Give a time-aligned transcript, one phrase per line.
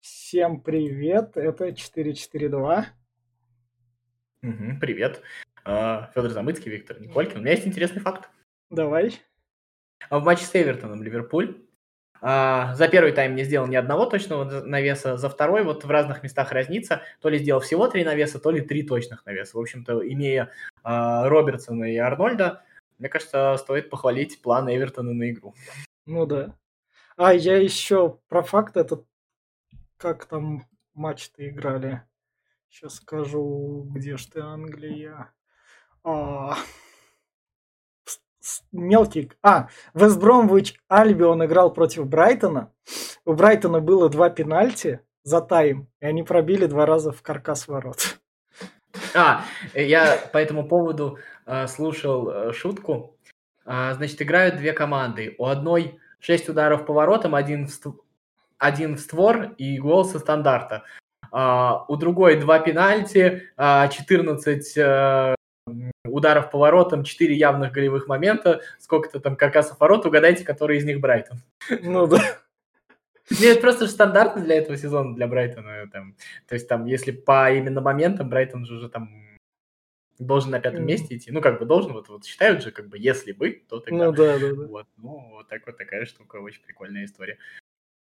[0.00, 2.86] Всем привет, это 442.
[4.42, 5.22] Угу, привет.
[5.64, 7.38] А, Федор Замыцкий, Виктор Николькин.
[7.38, 8.28] У меня есть интересный факт.
[8.68, 9.18] Давай.
[10.10, 11.56] А в матче с Эвертоном Ливерпуль
[12.20, 16.22] а, за первый тайм не сделал ни одного точного навеса, за второй вот в разных
[16.22, 17.02] местах разница.
[17.22, 19.56] То ли сделал всего три навеса, то ли три точных навеса.
[19.56, 20.50] В общем-то, имея
[20.82, 22.62] Робертсона и Арнольда,
[23.00, 25.54] мне кажется, стоит похвалить план Эвертона на игру.
[26.04, 26.54] Ну да.
[27.16, 29.06] А я еще про факт этот,
[29.96, 32.02] как там матч-то играли.
[32.68, 35.32] Сейчас скажу, где ж ты, Англия.
[36.04, 36.56] А,
[38.70, 39.32] мелкий...
[39.42, 42.70] А, Вестбромвич Альбион играл против Брайтона.
[43.24, 48.20] У Брайтона было два пенальти за тайм, и они пробили два раза в каркас ворот.
[49.14, 49.44] А,
[49.74, 51.18] я по этому поводу
[51.66, 53.16] слушал э, шутку.
[53.64, 55.34] А, значит, играют две команды.
[55.38, 57.86] У одной 6 ударов по воротам, один в, ст...
[58.58, 60.84] один в створ и гол со стандарта.
[61.32, 65.34] А, у другой два пенальти, а, 14 а,
[66.04, 71.00] ударов по воротам, 4 явных голевых момента, сколько-то там каркасов ворот, угадайте, который из них
[71.00, 71.42] Брайтон.
[71.82, 72.20] Ну да.
[73.38, 75.88] Нет, просто стандартно для этого сезона, для Брайтона.
[75.92, 76.16] Там,
[76.48, 79.29] то есть там, если по именно моментам, Брайтон же уже там
[80.20, 81.32] должен на пятом месте идти.
[81.32, 84.06] Ну, как бы должен, вот, вот считают же, как бы, если бы, то тогда.
[84.06, 84.66] Ну, да, да, да.
[84.66, 87.38] Вот, ну, вот так вот такая штука, очень прикольная история.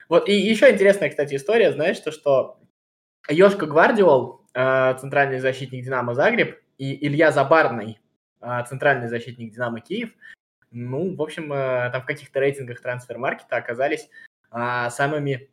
[0.10, 2.60] Вот, и еще интересная, кстати, история, знаешь, то, что
[3.30, 8.00] Йошка Гвардиол, э, центральный защитник Динамо Загреб, и Илья Забарный,
[8.42, 10.14] э, центральный защитник Динамо Киев,
[10.72, 14.10] ну, в общем, э, там в каких-то рейтингах трансфер-маркета оказались
[14.52, 15.50] самыми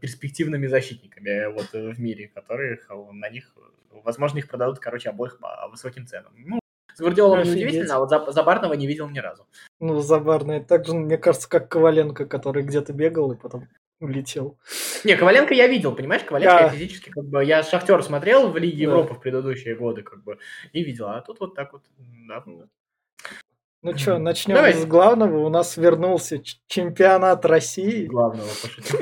[0.00, 3.54] перспективными защитниками вот в мире, которых на них
[4.04, 6.32] Возможно, их продадут, короче, обоих по высоким ценам.
[6.36, 6.60] Ну,
[6.94, 9.46] с Гвардиолом неудивительно, а вот Забарного не видел ни разу.
[9.80, 13.68] Ну, Забарный так же, мне кажется, как Коваленко, который где-то бегал и потом
[14.00, 14.58] улетел.
[15.04, 16.22] Не, Коваленко я видел, понимаешь?
[16.22, 16.64] Коваленко да.
[16.64, 18.82] я физически, как бы, я Шахтер смотрел в Лиге да.
[18.82, 20.38] Европы в предыдущие годы, как бы,
[20.72, 22.44] и видел, а тут вот так вот, да.
[23.82, 24.74] Ну что, начнем Давай.
[24.74, 25.38] с главного.
[25.38, 28.06] У нас вернулся чемпионат России.
[28.06, 28.98] Главного, пошутил.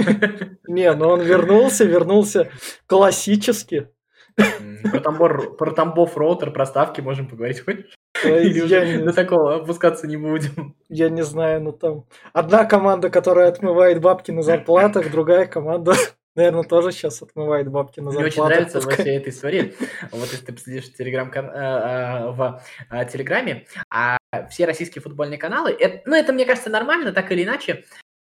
[0.69, 2.51] Не, ну он вернулся, вернулся
[2.87, 3.89] классически.
[4.37, 7.93] Про, тамбор, про Тамбов роутер, проставки можем поговорить, хочешь?
[8.25, 9.05] Или уже не...
[9.05, 10.77] до такого опускаться не будем?
[10.89, 12.05] Я не знаю, ну там...
[12.33, 15.95] Одна команда, которая отмывает бабки на зарплатах, другая команда,
[16.39, 18.37] наверное, тоже сейчас отмывает бабки на зарплатах.
[18.37, 19.75] Мне очень нравится во всей этой истории,
[20.13, 24.17] вот если ты посидишь в, телеграм, э, э, в э, Телеграме, а
[24.51, 25.77] все российские футбольные каналы,
[26.07, 27.85] ну, это, мне кажется, нормально, так или иначе,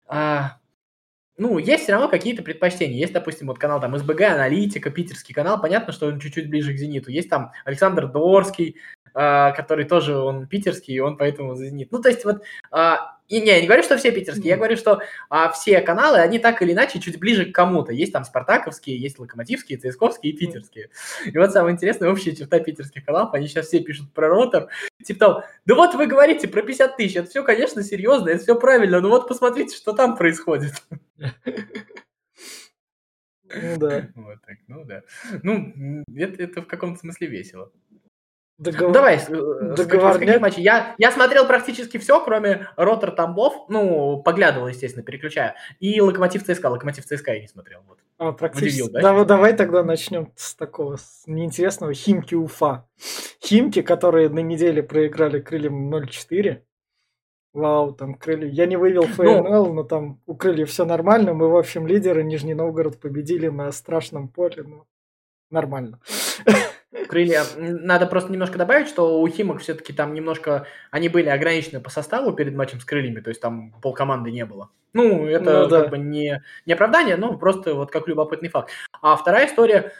[0.08, 0.58] а,
[1.38, 2.98] ну, есть все равно какие-то предпочтения.
[2.98, 5.62] Есть, допустим, вот канал там СБГ, Аналитика, питерский канал.
[5.62, 7.12] Понятно, что он чуть-чуть ближе к «Зениту».
[7.12, 8.78] Есть там Александр Дорский,
[9.14, 11.92] э, который тоже, он питерский, и он поэтому за «Зенит».
[11.92, 12.42] Ну, то есть вот
[12.72, 12.96] э,
[13.28, 16.40] и не, я не говорю, что все питерские, я говорю, что а, все каналы, они
[16.40, 17.92] так или иначе чуть ближе к кому-то.
[17.92, 20.90] Есть там спартаковские, есть локомотивские, цсковские и питерские.
[21.26, 24.70] И вот самое интересное, общая черта питерских каналов, они сейчас все пишут про ротор.
[25.04, 28.56] Типа там, да вот вы говорите про 50 тысяч, это все, конечно, серьезно, это все
[28.58, 30.74] правильно, но вот посмотрите, что там происходит.
[33.50, 34.10] Ну да.
[34.16, 35.04] Вот так, ну да.
[35.44, 37.72] Ну, это, это в каком-то смысле весело.
[38.58, 38.92] Договор...
[38.92, 40.40] Давай, э, Договорня...
[40.40, 40.60] матчи.
[40.60, 43.70] Я, я смотрел практически все, кроме Ротор Тамбов.
[43.70, 45.56] Ну, поглядывал, естественно, переключая.
[45.80, 46.68] И Локомотив ЦСКА.
[46.68, 47.82] Локомотив ЦСКА я не смотрел.
[47.88, 48.00] Вот.
[48.18, 48.82] А, практически.
[48.82, 49.14] Удивил, да?
[49.14, 49.26] да?
[49.26, 51.94] Давай тогда начнем с такого с неинтересного.
[51.94, 52.88] Химки Уфа.
[53.44, 56.62] Химки, которые на неделе проиграли крыльям 0-4.
[57.54, 58.50] Вау, там крылья.
[58.50, 61.34] Я не вывел ФНЛ, ну, но там у крыльев все нормально.
[61.34, 62.24] Мы, в общем, лидеры.
[62.24, 64.64] Нижний Новгород победили на страшном поле.
[64.64, 64.86] Ну,
[65.52, 66.00] нормально.
[67.08, 67.44] Крылья.
[67.58, 72.34] Надо просто немножко добавить, что у Химок все-таки там немножко они были ограничены по составу
[72.34, 74.70] перед матчем с крыльями, то есть там полкоманды не было.
[74.94, 75.82] Ну, это ну, да.
[75.82, 78.72] как бы не, не оправдание, но просто вот как любопытный факт.
[79.02, 79.94] А вторая история,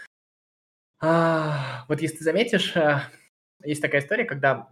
[1.00, 3.04] а, вот если ты заметишь, а,
[3.64, 4.70] есть такая история, когда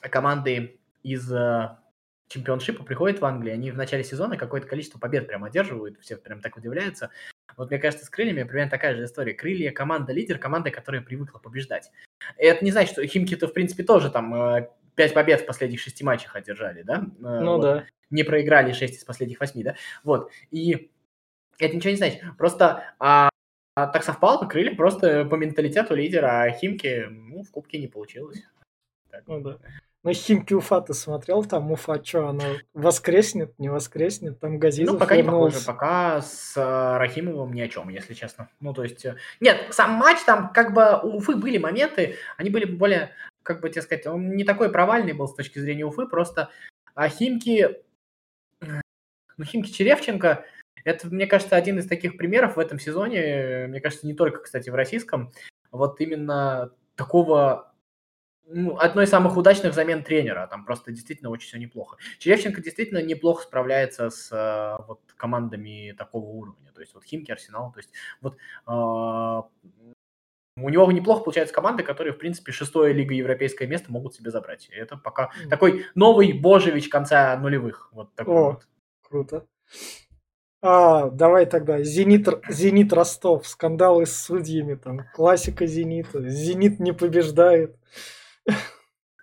[0.00, 1.80] команды из а,
[2.28, 6.40] чемпионшипа приходят в Англию, они в начале сезона какое-то количество побед прям одерживают, все прям
[6.40, 7.10] так удивляются.
[7.56, 9.34] Вот мне кажется, с крыльями примерно такая же история.
[9.34, 11.90] Крылья команда лидер, команда, которая привыкла побеждать.
[12.38, 15.80] И это не значит, что Химки-то, в принципе, тоже там 5 э, побед в последних
[15.80, 17.06] шести матчах одержали, да?
[17.20, 17.62] Э, ну вот.
[17.62, 17.86] да.
[18.10, 19.74] Не проиграли 6 из последних 8, да?
[20.04, 20.30] Вот.
[20.50, 20.90] И
[21.58, 22.22] это ничего не значит.
[22.36, 23.28] Просто а,
[23.74, 28.42] а так совпало, крылья просто по менталитету лидера, а Химки, ну, в кубке не получилось.
[29.10, 29.22] Так.
[29.26, 29.58] Ну да.
[30.04, 34.98] Ну, Химки Уфа ты смотрел, там Уфа что, она воскреснет, не воскреснет, там Газизов Ну,
[34.98, 35.58] пока вернулся.
[35.58, 38.48] не похоже, пока с э, Рахимовым ни о чем, если честно.
[38.60, 42.48] Ну, то есть, э, нет, сам матч там, как бы у Уфы были моменты, они
[42.48, 43.10] были более
[43.42, 46.50] как бы тебе сказать, он не такой провальный был с точки зрения Уфы, просто
[46.94, 47.78] а Химки,
[48.60, 50.44] ну, Химки Черевченко,
[50.84, 54.68] это, мне кажется, один из таких примеров в этом сезоне, мне кажется, не только, кстати,
[54.70, 55.32] в российском,
[55.70, 57.72] вот именно такого
[58.50, 60.46] ну, одной из самых удачных замен тренера.
[60.46, 61.96] Там просто действительно очень все неплохо.
[62.18, 66.72] Черевченко действительно неплохо справляется с э, вот, командами такого уровня.
[66.72, 67.72] То есть вот Химки, Арсенал.
[67.72, 67.90] То есть
[68.20, 68.36] вот
[68.66, 68.72] э,
[70.56, 74.68] у него неплохо получаются команды, которые, в принципе, шестое лига европейское место могут себе забрать.
[74.72, 75.48] Это пока mm.
[75.48, 77.90] такой новый Божевич конца нулевых.
[77.92, 78.68] Вот такой О, вот.
[79.02, 79.46] круто.
[80.60, 81.82] А, давай тогда.
[81.82, 83.46] Зенит, Зенит Ростов.
[83.46, 84.74] Скандалы с судьями.
[84.74, 86.28] Там классика Зенита.
[86.28, 87.76] Зенит не побеждает.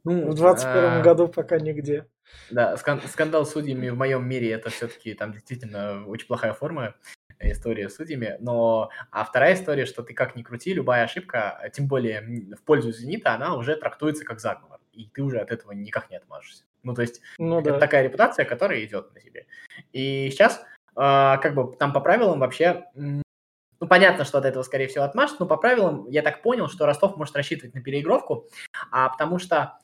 [0.03, 1.01] Ну, в 21 а...
[1.01, 2.07] году пока нигде.
[2.51, 6.95] Да, скандал с судьями в моем мире это все-таки там действительно очень плохая форма
[7.39, 11.87] история с судьями, но а вторая история, что ты как ни крути, любая ошибка, тем
[11.87, 12.21] более
[12.55, 16.17] в пользу «Зенита», она уже трактуется как заговор, и ты уже от этого никак не
[16.17, 16.63] отмажешься.
[16.83, 17.79] Ну, то есть ну, это да.
[17.79, 19.47] такая репутация, которая идет на себе.
[19.91, 20.63] И сейчас,
[20.95, 22.85] э, как бы там по правилам вообще,
[23.85, 26.85] ну, понятно, что от этого, скорее всего, отмажут, но по правилам я так понял, что
[26.85, 28.47] Ростов может рассчитывать на переигровку,
[28.91, 29.77] а потому что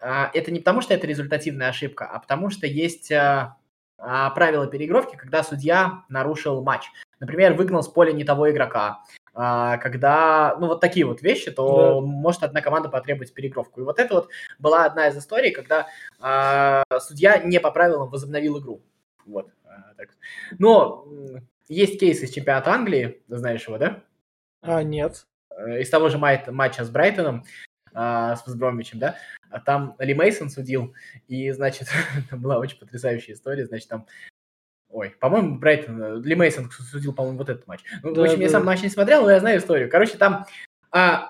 [0.00, 3.10] э, это не потому, что это результативная ошибка, а потому что есть...
[3.10, 3.54] Э,
[3.98, 6.90] а, правила переигровки, когда судья нарушил матч.
[7.18, 9.02] Например, выгнал с поля не того игрока.
[9.32, 12.06] А, когда, ну, вот такие вот вещи, то да.
[12.06, 13.80] может одна команда потребовать переигровку.
[13.80, 14.28] И вот это вот
[14.58, 15.88] была одна из историй, когда
[16.20, 18.82] а, судья не по правилам возобновил игру.
[19.24, 19.50] Вот.
[19.64, 20.10] А, так.
[20.58, 21.06] Но
[21.68, 24.02] есть кейс из чемпионата Англии, знаешь его, да?
[24.62, 25.26] А, нет.
[25.50, 27.44] Э, из того же матча с Брайтоном,
[27.94, 29.16] а, с Вестбромичем, да,
[29.50, 30.94] а там Ли Мейсон судил,
[31.28, 31.88] и, значит,
[32.26, 34.06] это была очень потрясающая история, значит, там
[34.88, 37.82] Ой, по-моему, Брайтон, э, Ли Мейсон судил, по-моему, вот этот матч.
[38.02, 38.44] Ну, да, в общем, да.
[38.44, 39.90] я сам матч не смотрел, но я знаю историю.
[39.90, 40.46] Короче, там
[40.90, 41.28] а,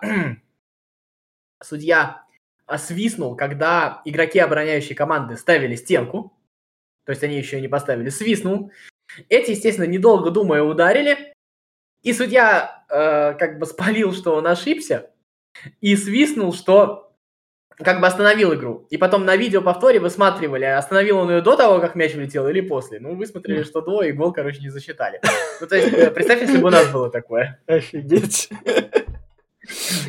[1.62, 2.26] судья
[2.76, 6.36] свистнул, когда игроки обороняющей команды ставили стенку,
[7.04, 8.72] то есть они еще не поставили, свистнул.
[9.28, 11.32] Эти, естественно, недолго думая, ударили,
[12.02, 15.10] и судья э, как бы спалил, что он ошибся,
[15.80, 17.06] и свистнул, что
[17.78, 18.86] как бы остановил игру.
[18.90, 22.60] И потом на видео повторе высматривали, остановил он ее до того, как мяч влетел или
[22.60, 23.00] после.
[23.00, 25.20] Ну, высмотрели, что до, и гол, короче, не засчитали.
[25.60, 27.60] Ну, то есть, э, представь, если бы у нас было такое.
[27.66, 28.50] Офигеть.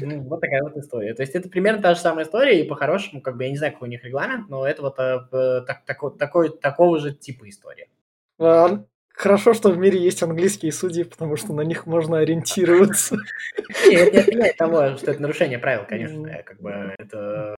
[0.02, 1.14] Ну, вот такая вот история.
[1.14, 3.74] То есть это примерно та же самая история, и по-хорошему, как бы, я не знаю,
[3.74, 7.88] какой у них регламент, но это вот э, так, так, такой, такого же типа история.
[8.40, 8.86] А,
[9.18, 13.16] Хорошо, что в мире есть английские судьи, потому что на них можно ориентироваться.
[13.88, 16.44] Нет, не отменяет того, что это нарушение правил, конечно.
[16.44, 17.56] Как бы это...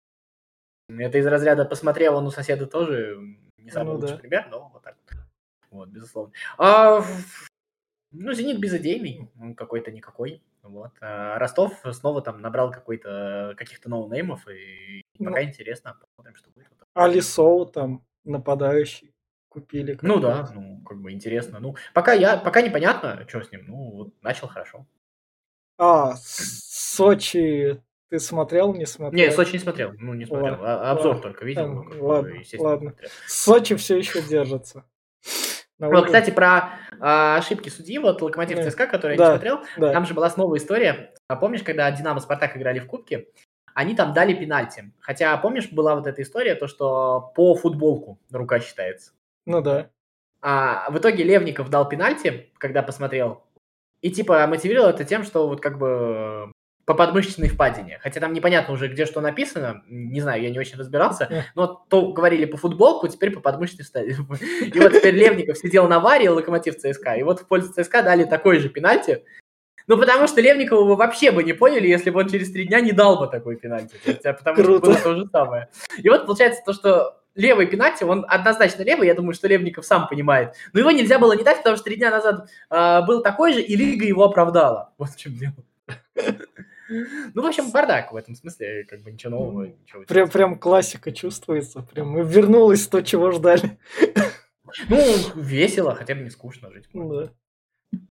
[0.88, 3.20] Это из разряда посмотрел он у соседа тоже
[3.58, 4.96] не самый ну, лучший пример, но вот так.
[5.70, 6.34] Вот, безусловно.
[6.58, 7.04] А,
[8.12, 10.42] ну, Зенит безыдейный, он какой-то никакой.
[10.64, 10.92] Вот.
[11.02, 16.68] А Ростов снова там набрал какой-то каких-то ноунеймов, и пока ну, интересно, посмотрим, что будет.
[16.94, 19.14] Алисоу там нападающий
[19.50, 19.98] купили.
[20.02, 21.60] Ну да, ну, как бы интересно.
[21.60, 23.66] Ну, пока я, пока непонятно, что с ним.
[23.68, 24.86] Ну, вот начал хорошо.
[25.78, 29.26] А, Сочи ты смотрел, не смотрел?
[29.26, 30.54] Не, Сочи не смотрел, ну не смотрел.
[30.54, 31.68] Ладно, а, обзор ладно, только видел.
[31.68, 32.96] Ну, как ладно, бы, ладно.
[33.28, 34.86] Сочи все еще держится.
[35.78, 39.94] Вот, кстати, про а, ошибки судьи, вот Локомотив ЦСКА, который да, я не смотрел, да.
[39.94, 41.14] там же была снова история.
[41.28, 43.28] А помнишь, когда Динамо Спартак играли в Кубке,
[43.74, 44.92] они там дали пенальти.
[45.00, 49.14] Хотя, помнишь, была вот эта история, то, что по футболку рука считается.
[49.46, 49.90] Ну да.
[50.42, 53.44] А в итоге Левников дал пенальти, когда посмотрел,
[54.02, 56.52] и типа мотивировал это тем, что вот как бы
[56.86, 58.00] по подмышечной впадине.
[58.02, 62.12] Хотя там непонятно уже, где что написано, не знаю, я не очень разбирался, но то
[62.14, 64.16] говорили по футболку, теперь по подмышечной впадине.
[64.74, 68.24] И вот теперь Левников сидел на варе, локомотив ЦСКА, и вот в пользу ЦСКА дали
[68.24, 69.24] такой же пенальти,
[69.86, 72.80] ну, потому что Левникову вы вообще бы не поняли, если бы он через три дня
[72.80, 73.96] не дал бы такой пенальти.
[74.06, 74.78] есть, а потому Круто.
[74.78, 75.70] что было то же самое.
[75.98, 80.08] И вот получается то, что левый пенальти, он однозначно левый, я думаю, что Левников сам
[80.08, 80.56] понимает.
[80.74, 83.62] Но его нельзя было не дать, потому что три дня назад э, был такой же,
[83.62, 84.94] и Лига его оправдала.
[84.98, 85.56] Вот в чем дело.
[86.90, 89.68] Ну, в общем, бардак в этом смысле, как бы ничего нового.
[89.68, 93.78] Ничего прям, прям классика чувствуется, прям вернулось то, чего ждали.
[94.88, 95.02] Ну,
[95.36, 96.90] весело, хотя бы не скучно жить.
[96.94, 97.32] Ну да.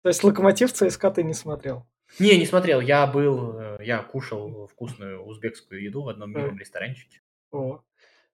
[0.02, 1.86] То есть Локомотив ЦСКА ты не смотрел?
[2.20, 2.82] Не, не смотрел.
[2.82, 7.22] Я был, э, я кушал вкусную узбекскую еду в одном милом ресторанчике.
[7.52, 7.82] О,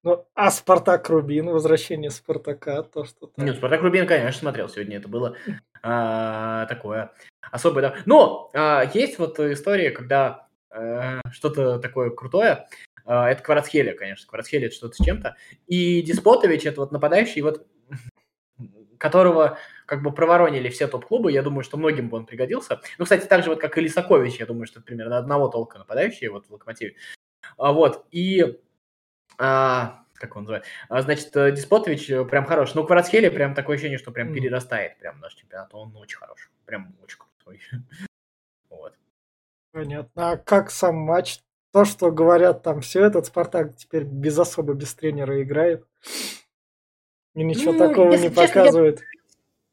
[0.04, 3.46] ну, а Спартак Рубин, возвращение Спартака, то что там.
[3.46, 4.70] Нет, Спартак Рубин, конечно, смотрел.
[4.70, 5.36] Сегодня это было
[5.82, 7.12] а, такое
[7.52, 7.96] особое, да.
[8.06, 12.68] Но а, есть вот история, когда а, что-то такое крутое.
[13.06, 14.28] А, это Кварацхелия, конечно.
[14.28, 15.36] Кварацхелия это что-то с чем-то.
[15.66, 17.66] И Диспотович, это вот нападающий, вот
[18.98, 22.82] которого как бы проворонили все топ-клубы, я думаю, что многим бы он пригодился.
[22.98, 26.28] Ну, кстати, так же вот, как и Лисакович, я думаю, что примерно одного толка нападающий
[26.28, 26.96] вот в Локомотиве.
[27.58, 28.60] А, вот, и...
[29.38, 30.70] А, как он называется?
[30.90, 32.74] А, значит, э, Диспотович э, прям хорош.
[32.74, 35.74] Ну, Кварацхелия прям такое ощущение, что прям перерастает прям наш чемпионат.
[35.74, 36.50] Он очень хорош.
[36.66, 37.62] Прям очень крутой.
[38.70, 38.94] Вот.
[39.72, 40.32] Понятно.
[40.32, 41.40] А как сам матч?
[41.72, 45.86] То, что говорят там, все этот Спартак теперь без особо без тренера играет.
[47.36, 49.04] И ничего Ну, такого не честно, показывает.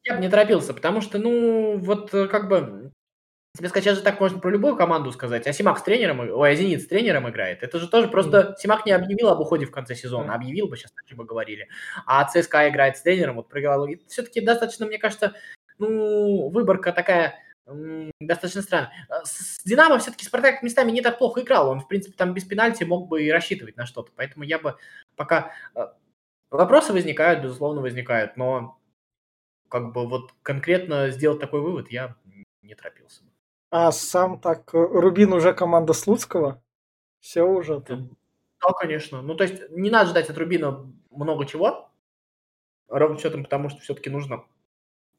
[0.04, 2.92] Я бы не торопился, потому что, ну, вот э, как бы...
[3.56, 5.46] Тебе сказать, сейчас же так можно про любую команду сказать.
[5.46, 7.62] А Симак с тренером, ой, а Зенит с тренером играет.
[7.62, 8.56] Это же тоже просто...
[8.58, 10.34] Симак не объявил об уходе в конце сезона.
[10.34, 11.68] Объявил бы, сейчас так бы говорили.
[12.04, 13.86] А ЦСКА играет с тренером, вот проиграл.
[14.08, 15.34] Все-таки достаточно, мне кажется,
[15.78, 17.38] ну, выборка такая
[18.20, 18.92] достаточно странная.
[19.08, 21.70] А С с Динамо все-таки Спартак местами не так плохо играл.
[21.70, 24.10] Он, в принципе, там без пенальти мог бы и рассчитывать на что-то.
[24.16, 24.76] Поэтому я бы
[25.16, 25.52] пока...
[25.74, 25.86] э,
[26.50, 28.78] Вопросы возникают, безусловно, возникают, но
[29.68, 32.16] как бы вот конкретно сделать такой вывод я
[32.62, 33.24] не торопился.
[33.24, 33.33] бы.
[33.76, 36.62] А сам так, э, Рубин уже команда Слуцкого.
[37.18, 38.16] Все уже там.
[38.62, 39.20] Да, конечно.
[39.20, 41.90] Ну, то есть не надо ждать от Рубина много чего,
[42.86, 44.44] ровно счетом, потому что все-таки нужно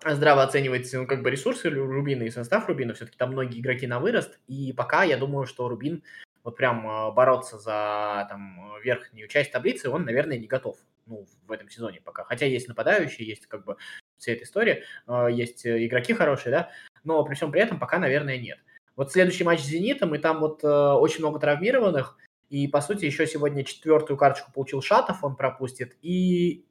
[0.05, 2.93] здраво оценивать ну, как бы ресурсы Ру- Рубина и состав Рубина.
[2.93, 6.01] Все-таки там многие игроки на вырост, и пока я думаю, что Рубин
[6.45, 10.77] вот прям э, бороться за там верхнюю часть таблицы, он, наверное, не готов.
[11.07, 12.23] Ну, в этом сезоне пока.
[12.23, 13.75] Хотя есть нападающие, есть как бы
[14.17, 16.71] вся эта история, э, есть игроки хорошие, да,
[17.05, 18.57] но при всем при этом пока, наверное, нет.
[18.95, 22.17] Вот следующий матч с «Зенитом», и там вот э, очень много травмированных,
[22.49, 26.65] и, по сути, еще сегодня четвертую карточку получил Шатов, он пропустит, и...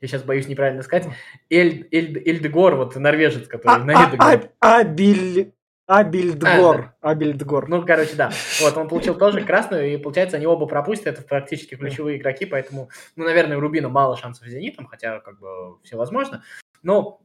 [0.00, 1.12] Я сейчас боюсь неправильно сказать.
[1.50, 4.20] Эль, Эль- Эльдегор, вот норвежец, который А, на Эдегор.
[4.20, 5.52] а, а- Абель...
[5.88, 6.94] Абельдгор.
[7.00, 7.66] Абельдгор.
[7.68, 8.30] Ну, короче, да.
[8.60, 11.18] Вот, он получил тоже красную, и, получается, они оба пропустят.
[11.18, 15.40] Это практически ключевые игроки, поэтому, ну, наверное, у Рубина мало шансов с «Зенитом», хотя, как
[15.40, 16.44] бы, все возможно.
[16.82, 17.22] Но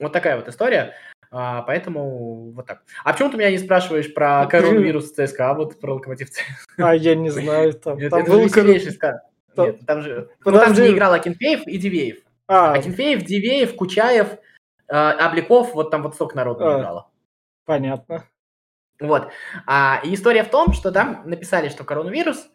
[0.00, 0.94] вот такая вот история.
[1.32, 2.82] А, поэтому вот так.
[3.04, 6.88] А почему ты меня не спрашиваешь про коронавирус ЦСКА, вот про локомотив ЦСКА?
[6.88, 8.44] А я не знаю, там, Это, там это же был...
[8.46, 8.98] веселейший
[9.54, 10.30] Там- Нет, там же...
[10.44, 12.18] Ну, там же не играл Акинфеев и Дивеев.
[12.48, 14.38] А, Акинфеев, Дивеев, Кучаев,
[14.88, 16.78] э, Обликов, вот там вот столько народу А.
[16.78, 17.10] играло.
[17.64, 18.24] понятно.
[19.00, 19.30] Вот.
[19.66, 22.49] А, и история в том, что там написали, что коронавирус.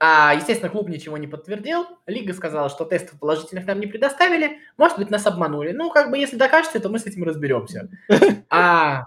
[0.00, 1.86] А, естественно, клуб ничего не подтвердил.
[2.06, 4.58] Лига сказала, что тестов положительных нам не предоставили.
[4.76, 5.72] Может быть, нас обманули.
[5.72, 7.88] Ну, как бы, если докажете, то мы с этим разберемся.
[8.50, 9.06] А,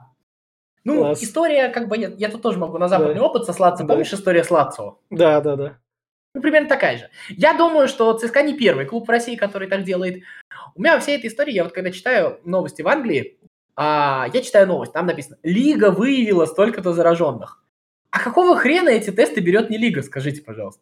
[0.84, 1.24] ну, Класс.
[1.24, 3.24] история, как бы, я, я тут тоже могу на западный Да.
[3.24, 3.84] опыт сослаться.
[3.84, 3.94] Да.
[3.94, 4.98] Помнишь история с Лацо?
[5.10, 5.78] Да, да, да.
[6.34, 7.10] Ну, примерно такая же.
[7.30, 10.24] Я думаю, что ЦСКА не первый клуб в России, который так делает.
[10.76, 13.38] У меня во всей этой истории, я вот когда читаю новости в Англии,
[13.76, 17.64] а, я читаю новость, там написано, Лига выявила столько-то зараженных.
[18.12, 20.82] А какого хрена эти тесты берет не Лига, скажите, пожалуйста?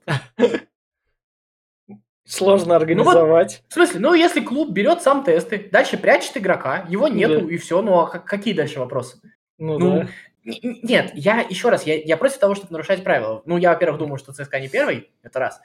[2.26, 3.64] Сложно организовать.
[3.70, 7.54] В смысле, ну если клуб берет сам тесты, дальше прячет игрока, его нету, Да.
[7.54, 9.20] и все, ну а как- какие дальше вопросы?
[9.58, 10.08] Ну, Ну, да.
[10.46, 13.42] Нет, я еще раз, я, я против того, чтобы нарушать правила.
[13.46, 15.60] Ну, я, во-первых, думаю, что ЦСКА не первый, это раз.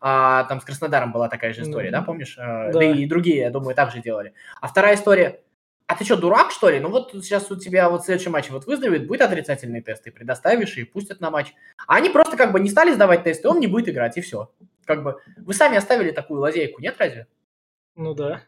[0.00, 2.36] А, там с Краснодаром была такая же история, Ну, да, помнишь?
[2.38, 2.78] А, да.
[2.78, 4.34] Да и другие, я думаю, так же делали.
[4.60, 5.40] А вторая история.
[5.90, 6.78] А ты что, дурак, что ли?
[6.78, 10.76] Ну вот сейчас у тебя вот следующий матч вот выздоровеет, будет отрицательный тест, ты предоставишь
[10.76, 11.52] и пустят на матч.
[11.88, 14.52] А они просто как бы не стали сдавать тесты, он не будет играть, и все.
[14.84, 17.26] Как бы вы сами оставили такую лазейку, нет разве?
[17.96, 18.44] Ну да.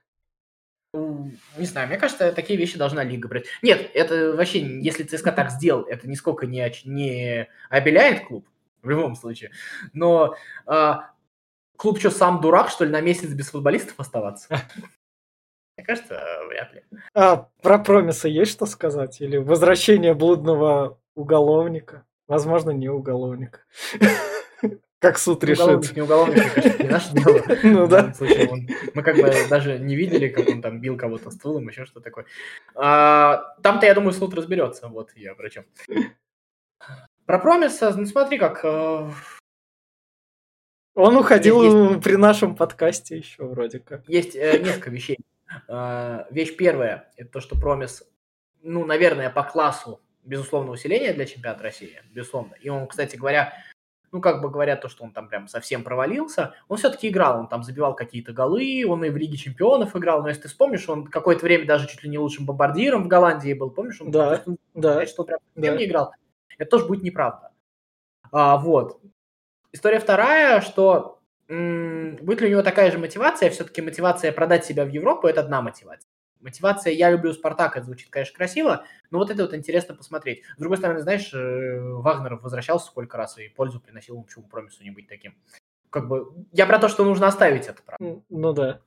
[0.95, 3.47] Не знаю, мне кажется, такие вещи должна лига брать.
[3.61, 8.49] Нет, это вообще, если ЦСКА так сделал, это нисколько не, не обеляет клуб,
[8.83, 9.51] в любом случае.
[9.93, 11.11] Но а,
[11.77, 14.63] клуб что, сам дурак, что ли, на месяц без футболистов оставаться?
[15.77, 16.83] Мне кажется, э, вряд ли.
[17.15, 19.21] А про промиса есть что сказать?
[19.21, 22.05] Или возвращение блудного уголовника?
[22.29, 23.61] Возможно, не уголовника.
[25.01, 25.97] Как суд Уголовник, решит.
[25.97, 27.43] не уголовник, кажется, не наше дело.
[27.65, 28.15] Ну В да.
[28.15, 31.85] случае он- мы как бы даже не видели, как он там бил кого-то стулом, еще
[31.87, 32.27] что такое.
[32.77, 34.87] А, Там-то, я думаю, суд разберется.
[34.87, 35.65] Вот я про чем.
[37.27, 39.11] Про Промиса, ну смотри, как э,
[40.95, 44.09] Он уходил Есть- при нашем подкасте еще вроде как.
[44.09, 45.19] есть э, несколько вещей.
[45.69, 48.03] Э, Вещь первая, это то, что Промис,
[48.63, 52.55] ну, наверное, по классу, безусловно, усиление для чемпионата России, безусловно.
[52.61, 53.53] И он, кстати говоря,
[54.13, 57.49] ну, как бы говорят то, что он там прям совсем провалился, он все-таки играл, он
[57.49, 61.07] там забивал какие-то голы, он и в Лиге чемпионов играл, но если ты вспомнишь, он
[61.07, 64.01] какое-то время даже чуть ли не лучшим бомбардиром в Голландии был, помнишь?
[64.03, 64.27] Он, Да.
[64.27, 65.07] то есть он Да.
[65.07, 65.77] что он прям Да.
[65.77, 66.13] не играл,
[66.59, 67.53] это тоже будет неправда.
[68.31, 69.01] А, вот.
[69.73, 74.89] История вторая, что будет ли у него такая же мотивация, все-таки мотивация продать себя в
[74.91, 76.09] Европу– это одна мотивация.
[76.41, 80.43] Мотивация «я люблю Спартак» это звучит, конечно, красиво, но вот это вот интересно посмотреть.
[80.57, 84.91] С другой стороны, знаешь, э, Вагнеров возвращался сколько раз и пользу приносил, почему промису не
[84.91, 85.37] быть таким.
[85.91, 88.03] Как бы, я про то, что нужно оставить это право.
[88.03, 88.81] М, Ну да.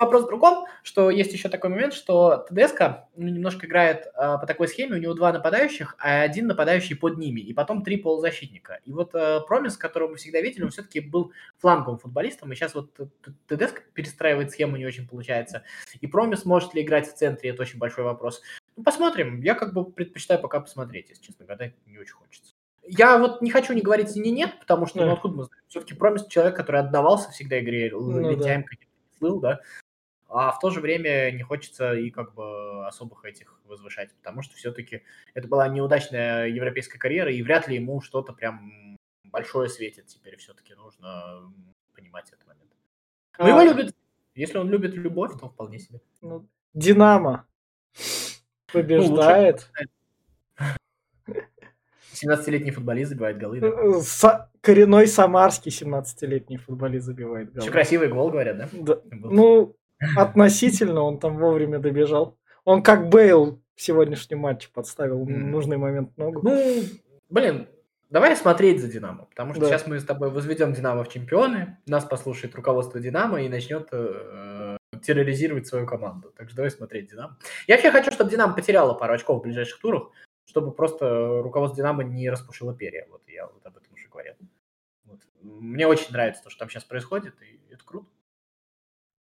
[0.00, 4.46] Вопрос в другом, что есть еще такой момент, что ТДСК ну, немножко играет э, по
[4.46, 8.80] такой схеме, у него два нападающих, а один нападающий под ними, и потом три полузащитника.
[8.84, 12.74] И вот э, Промис, которого мы всегда видели, он все-таки был фланговым футболистом, и сейчас
[12.74, 12.90] вот
[13.46, 15.62] ТДСК перестраивает схему, не очень получается.
[16.00, 18.42] И Промис может ли играть в центре, это очень большой вопрос.
[18.76, 19.42] Ну, посмотрим.
[19.42, 22.54] Я как бы предпочитаю пока посмотреть, если честно, гадать не очень хочется.
[22.86, 25.62] Я вот не хочу не говорить ни нет, потому что, ну, откуда мы знаем?
[25.68, 28.76] Все-таки Промис человек, который отдавался всегда игре, ну, лентяем да.
[29.18, 29.60] слыл, да
[30.30, 34.54] а в то же время не хочется и как бы особых этих возвышать, потому что
[34.56, 35.02] все-таки
[35.34, 40.74] это была неудачная европейская карьера, и вряд ли ему что-то прям большое светит теперь все-таки
[40.74, 41.52] нужно
[41.94, 42.70] понимать этот момент.
[43.38, 43.48] Но а...
[43.48, 43.94] его любят,
[44.34, 46.00] если он любит любовь, то вполне себе.
[46.20, 47.46] Ну, Динамо
[48.72, 49.70] побеждает.
[49.78, 50.66] Ну,
[52.12, 53.60] 17-летний футболист забивает голы.
[53.60, 53.68] Да?
[53.68, 57.64] Э, С- коренной самарский 17-летний футболист забивает голы.
[57.64, 58.68] Еще красивый гол, говорят, да?
[58.72, 59.00] да.
[59.10, 59.76] Ну,
[60.16, 62.38] Относительно он там вовремя добежал.
[62.64, 65.30] Он как Бейл в сегодняшнем матче подставил mm.
[65.30, 66.40] нужный момент ногу.
[66.42, 66.82] Ну,
[67.28, 67.68] блин,
[68.10, 69.68] давай смотреть за Динамо, потому что да.
[69.68, 74.76] сейчас мы с тобой возведем Динамо в чемпионы, нас послушает руководство Динамо и начнет э,
[75.02, 76.32] терроризировать свою команду.
[76.36, 77.38] Так что давай смотреть Динамо.
[77.66, 80.10] Я вообще хочу, чтобы Динамо потеряла пару очков в ближайших турах,
[80.44, 83.06] чтобы просто руководство Динамо не распушило перья.
[83.10, 84.34] Вот я вот об этом уже говорил.
[85.04, 85.20] Вот.
[85.42, 88.08] Мне очень нравится то, что там сейчас происходит, и это круто.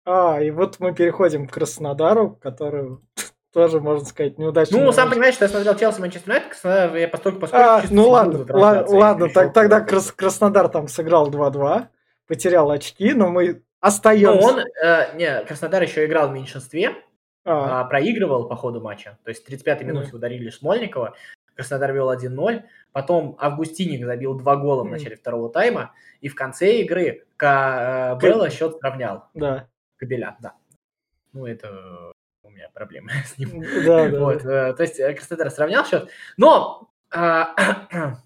[0.10, 2.98] А, и вот мы переходим к Краснодару, который
[3.54, 4.80] тоже, можно сказать, неудачно.
[4.80, 7.68] Ну, сам понимаешь, что я смотрел Челси Манчестер Юнайтед, Краснодар, я постольку постольку...
[7.68, 11.88] А, ну ладно, ладно, так, тогда Крас, Краснодар там сыграл 2-2,
[12.26, 14.48] потерял очки, но мы остаемся.
[14.48, 16.96] Ну, он, э, не, Краснодар еще играл в меньшинстве,
[17.44, 17.84] а.
[17.84, 20.16] э, проигрывал по ходу матча, то есть в 35-й минуте mm.
[20.16, 21.16] ударили Смольникова,
[21.54, 25.20] Краснодар вел 1-0, потом Августиник забил два гола в начале mm.
[25.20, 29.26] второго тайма, и в конце игры э, Белла счет сравнял.
[29.34, 29.68] Да.
[29.98, 30.56] Кабеля, да.
[31.34, 32.14] Ну, это
[32.44, 33.62] у меня проблемы с ним.
[33.86, 34.20] Да, да.
[34.20, 34.70] Вот, да.
[34.70, 36.10] Э, то есть э, Краснодар сравнял счет.
[36.38, 37.54] Но а,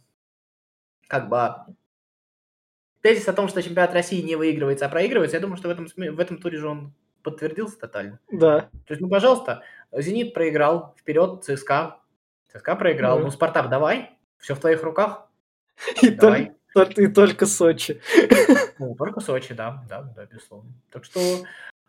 [1.08, 1.56] как бы
[3.02, 5.88] тезис о том, что чемпионат России не выигрывается, а проигрывается, я думаю, что в этом,
[5.88, 8.20] в этом туре же он подтвердился тотально.
[8.32, 8.62] Да.
[8.86, 12.00] То есть, ну, пожалуйста, Зенит проиграл, вперед, ЦСКА.
[12.48, 13.20] ЦСКА проиграл.
[13.20, 15.30] Ну, ну Спартак, давай, все в твоих руках.
[16.02, 16.46] И давай.
[16.46, 18.02] Только, и только Сочи.
[18.80, 20.72] Ну, только Сочи, да, да, да, безусловно.
[20.92, 21.20] Так что,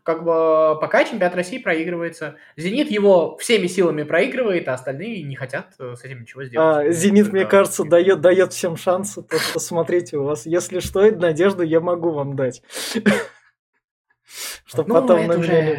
[0.03, 2.37] как бы, пока чемпионат России проигрывается.
[2.57, 6.88] Зенит его всеми силами проигрывает, а остальные не хотят э, с этим ничего сделать.
[6.88, 7.35] А, Зенит, это...
[7.35, 9.23] мне кажется, дает, дает всем шансы.
[9.23, 12.62] Так что смотрите, у вас, если что, надежду я могу вам дать.
[14.65, 15.79] Чтобы ну, потом на меня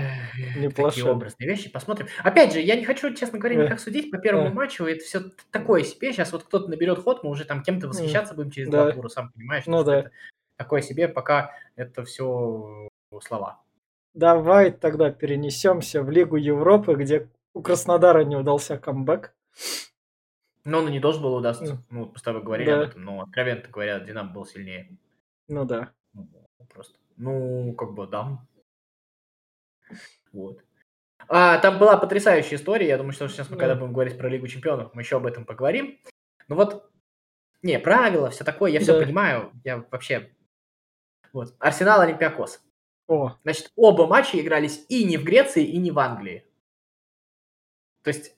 [0.58, 1.02] не плашали.
[1.02, 1.70] Такие образные вещи.
[1.70, 2.08] Посмотрим.
[2.24, 4.86] Опять же, я не хочу, честно говоря, никак судить по первому матчу.
[4.86, 6.12] Это все такое себе.
[6.14, 9.32] Сейчас вот кто-то наберет ход, мы уже там кем-то восхищаться будем через два тура, сам
[9.32, 9.66] понимаешь.
[9.66, 10.10] Ну да.
[10.58, 12.90] Такое себе, пока это все
[13.22, 13.60] слова.
[14.14, 19.34] Давай тогда перенесемся в Лигу Европы, где у Краснодара не удался камбэк.
[20.66, 21.84] Но он и не должен был удастся.
[21.90, 22.82] Ну, мы с тобой говорили да.
[22.82, 24.98] об этом, но откровенно говоря, Динамо был сильнее.
[25.48, 25.92] Ну да.
[26.14, 26.28] Ну,
[26.74, 26.98] просто.
[27.24, 28.46] Ну, как бы, да.
[30.34, 30.62] Вот.
[31.30, 32.90] А, там была потрясающая история.
[32.90, 35.46] Я думаю, что сейчас мы, когда будем говорить про Лигу Чемпионов, мы еще об этом
[35.46, 35.98] поговорим.
[36.50, 36.92] Ну вот,
[37.62, 39.06] не, правила, все такое, я все да.
[39.06, 39.54] понимаю.
[39.64, 40.36] Я вообще...
[41.32, 41.56] Вот.
[41.60, 42.62] Арсенал, Олимпиакос.
[43.08, 43.38] О.
[43.44, 46.46] Значит, оба матча игрались и не в Греции, и не в Англии.
[48.02, 48.36] То есть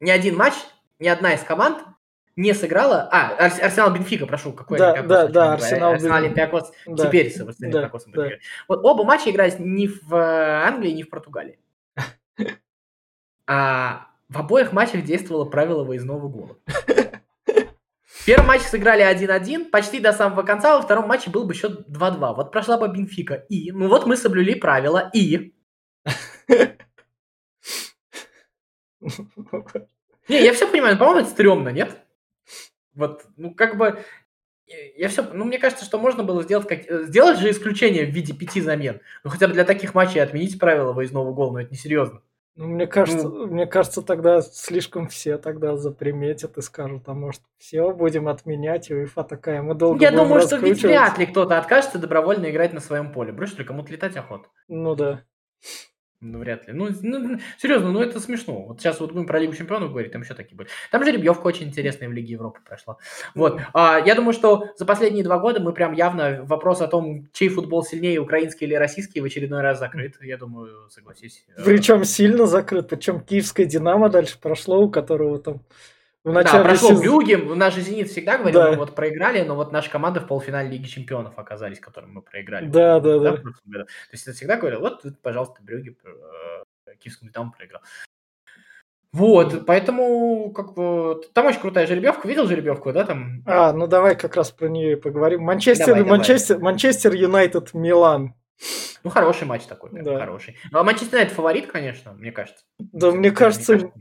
[0.00, 0.54] ни один матч,
[0.98, 1.86] ни одна из команд
[2.36, 3.08] не сыграла.
[3.10, 7.06] А, Арсенал Бенфика, прошу, какой да, Да, да, Арсенал, Арсенал Олимпиакос да.
[7.06, 8.34] теперь с Олимпиакосом да, да.
[8.68, 11.58] Вот оба матча игрались не в э, Англии, не в Португалии.
[13.48, 16.58] А в обоих матчах действовало правило выездного гола.
[18.26, 22.34] Первый матч сыграли 1-1, почти до самого конца, во втором матче был бы счет 2-2.
[22.34, 23.34] Вот прошла бы Бенфика.
[23.48, 25.10] И, ну вот мы соблюли правила.
[25.14, 25.54] И...
[30.28, 32.05] Не, я все понимаю, по-моему, это стрёмно, нет?
[32.96, 34.00] Вот, ну, как бы,
[34.96, 38.10] я все, ну, мне кажется, что можно было сделать, как, э, сделать же исключение в
[38.10, 39.00] виде пяти замен.
[39.22, 42.20] Ну, хотя бы для таких матчей отменить правила выездного гола, но это не серьезно.
[42.56, 47.42] Ну, мне кажется, ну, мне кажется, тогда слишком все тогда заприметят и скажут, а может,
[47.58, 51.58] все будем отменять, и УЕФА такая, мы долго Я думаю, что ведь вряд ли кто-то
[51.58, 53.30] откажется добровольно играть на своем поле.
[53.30, 54.48] Бросишь ли кому-то летать охота?
[54.68, 55.22] Ну да.
[56.22, 56.72] Ну, вряд ли.
[56.72, 58.62] Ну, ну, серьезно, ну это смешно.
[58.62, 60.70] Вот сейчас вот будем про Лигу Чемпионов говорить, там еще такие были.
[60.90, 62.96] Там же жеребьевка очень интересная в Лиге Европы прошла.
[63.34, 63.60] Вот.
[63.74, 67.50] А, я думаю, что за последние два года мы прям явно вопрос о том, чей
[67.50, 70.16] футбол сильнее, украинский или российский, в очередной раз закрыт.
[70.22, 71.44] Я думаю, согласись.
[71.62, 72.88] Причем сильно закрыт.
[72.88, 75.60] Причем киевская Динамо дальше прошло, у которого там
[76.26, 77.00] В Да, прошел сезона.
[77.00, 78.70] Брюгге, наш же «Зенит» всегда говорил, Да.
[78.72, 82.66] мы вот проиграли, но вот наша команда в полуфинале Лиги Чемпионов оказались, которым мы проиграли.
[82.66, 83.32] Да, да, да.
[83.34, 83.84] прошлом году.
[83.84, 87.80] То есть это всегда говорил, вот, пожалуйста, Брюгге э, киевскому «Динамо» проиграл.
[89.12, 92.26] Вот, поэтому, как бы, там очень крутая жеребьевка.
[92.26, 93.44] Видел жеребьевку, да, там?
[93.46, 95.42] А, ну давай как раз про нее поговорим.
[95.42, 96.18] Манчестер, Давай, давай.
[96.18, 98.34] Манчестер, Манчестер Юнайтед, Милан.
[99.04, 100.18] Ну, хороший матч такой, Да.
[100.18, 100.56] хороший.
[100.72, 102.64] А Манчестер Юнайтед фаворит, конечно, мне кажется.
[102.80, 103.92] Да, мне Мне кажется,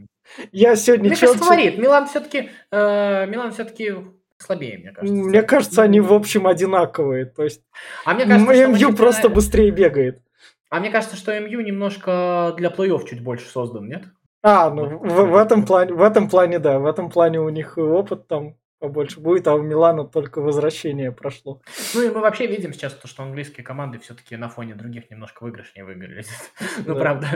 [0.52, 1.78] я сегодня Мне кажется, фаворит.
[1.78, 3.96] Милан все-таки, Милан все-таки
[4.38, 5.16] слабее, мне кажется.
[5.16, 7.26] Мне кажется, они в общем одинаковые.
[7.26, 7.62] То есть
[8.06, 10.22] А мне кажется, МЮ просто быстрее бегает.
[10.70, 14.04] А мне кажется, что МЮ немножко для плей-офф чуть больше создан, нет?
[14.42, 17.78] А, ну в, в этом плане, в этом плане, да, в этом плане у них
[17.78, 18.56] опыт там
[18.88, 21.62] побольше будет, а у Милана только возвращение прошло.
[21.94, 25.44] Ну и мы вообще видим сейчас то, что английские команды все-таки на фоне других немножко
[25.44, 26.24] выигрышнее выиграли.
[26.86, 27.00] Ну, Да.
[27.00, 27.28] правда.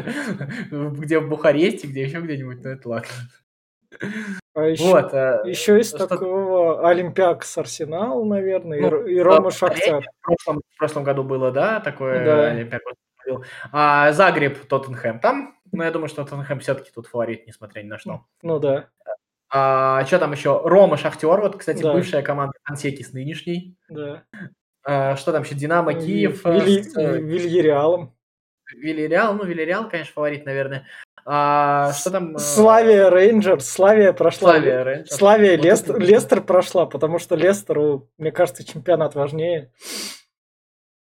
[0.71, 3.07] Где в Бухаресте, где еще где-нибудь, ну это ладно.
[4.55, 5.13] А еще, Вот.
[5.13, 10.01] э, еще из что- такого Олимпиакс Арсенал, наверное, и Ну, Ро- и, Рома Шахтер.
[10.01, 12.79] В прошлом, в прошлом году было, да, такое Да.
[13.25, 13.45] Победил.
[13.71, 15.55] А Загреб, Тоттенхэм там.
[15.71, 18.25] Но я думаю, что Тоттенхэм все-таки тут фаворит, несмотря ни на что.
[18.41, 18.89] Ну да.
[19.51, 20.62] А, что там еще?
[20.63, 21.93] Рома, Шахтер, вот, кстати, Да.
[21.93, 23.75] бывшая команда Ансеки с нынешней.
[23.89, 24.23] да.
[24.83, 25.55] А, что там еще?
[25.55, 28.15] Динамо, Киев, э, Вили- с, э, Вильяреалом.
[28.73, 30.85] Вильяреал, ну, Вильяреал, конечно, фаворит, наверное.
[31.25, 32.35] А, что там?
[32.35, 33.67] э, Славия Рейнджерс.
[33.69, 34.51] Славия прошла.
[34.53, 35.15] Славия Рейнджерс.
[35.17, 39.71] Славия Вот Лестер, это- Лестер прошла, потому что Лестеру, мне кажется, чемпионат важнее.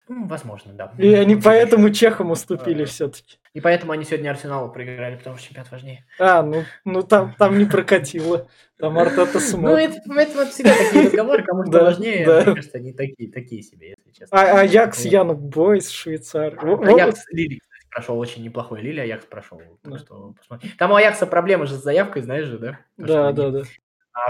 [0.09, 0.92] Ну, возможно, да.
[0.99, 2.87] И они поэтому чехам уступили А.
[2.87, 3.38] все-таки.
[3.55, 6.05] И поэтому они сегодня Арсеналу проиграли, потому что чемпионат важнее.
[6.21, 8.47] А, ну, ну там, там не прокатило.
[8.79, 9.71] Там Артета Ну, смог.
[9.79, 13.95] это, это вот всегда такие разговоры, кому что важнее, мне кажется, они такие, такие себе,
[13.97, 14.38] если честно.
[14.38, 15.12] А, Аякс, Вот.
[15.12, 16.59] Янук Бойс, Швейцар.
[16.62, 18.83] Аякс Лили, прошел очень неплохой.
[18.83, 19.61] Лили Аякс прошел.
[19.83, 19.99] Да.
[19.99, 20.71] что посмотри.
[20.79, 22.79] Там у Аякса проблемы же с заявкой, знаешь же, да?
[22.99, 23.62] То, Да, они, да, да.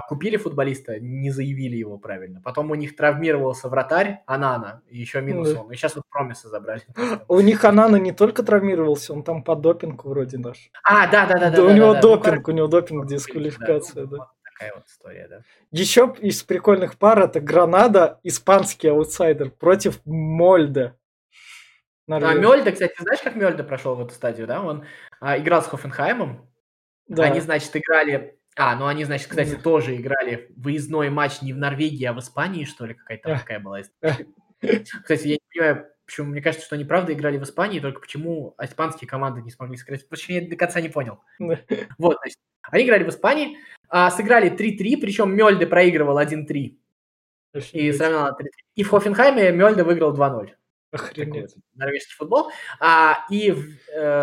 [0.09, 2.41] Купили футболиста, не заявили его правильно.
[2.43, 5.63] Потом у них травмировался вратарь Анана, и еще минус Да.
[5.63, 5.73] он.
[5.73, 6.83] И сейчас вот Промиса забрали.
[7.29, 10.71] У них Анана не только травмировался, он там по допингу вроде наш.
[10.83, 11.51] А, да, да, да.
[11.51, 12.01] Да, у него да.
[12.01, 14.17] Допинг, у него допинг, да, дисквалификация, да.
[14.17, 15.43] вот такая вот история, да.
[15.71, 20.97] Еще из прикольных пар это Гранада, испанский аутсайдер против Мольда.
[22.09, 22.41] А Норвегия.
[22.41, 24.63] Мельда, кстати, знаешь, как Мельда прошел в эту стадию, да?
[24.63, 24.85] Он
[25.21, 26.49] а, играл с Хофенхаймом,
[27.09, 27.25] Да.
[27.25, 28.39] Они, значит, играли...
[28.57, 32.65] А, ну они, значит, кстати, тоже играли выездной матч не в Норвегии, а в Испании,
[32.65, 34.27] что ли, какая-то такая была история.
[35.03, 38.55] Кстати, я не понимаю, почему, мне кажется, что они правда играли в Испании, только почему
[38.63, 40.09] испанские команды не смогли сыграть.
[40.09, 41.21] Почему я до конца не понял.
[41.99, 46.79] Вот, значит, они играли в Испании, а, сыграли 3-3, причем Мельде проигрывал 1-3
[47.73, 48.51] и сравнял на 3-3.
[48.77, 50.55] И в Хофенхайме Мельде выиграл 2-0
[50.91, 51.55] такой Охренеть.
[51.75, 52.51] норвежский футбол.
[52.81, 54.23] А, и в- э,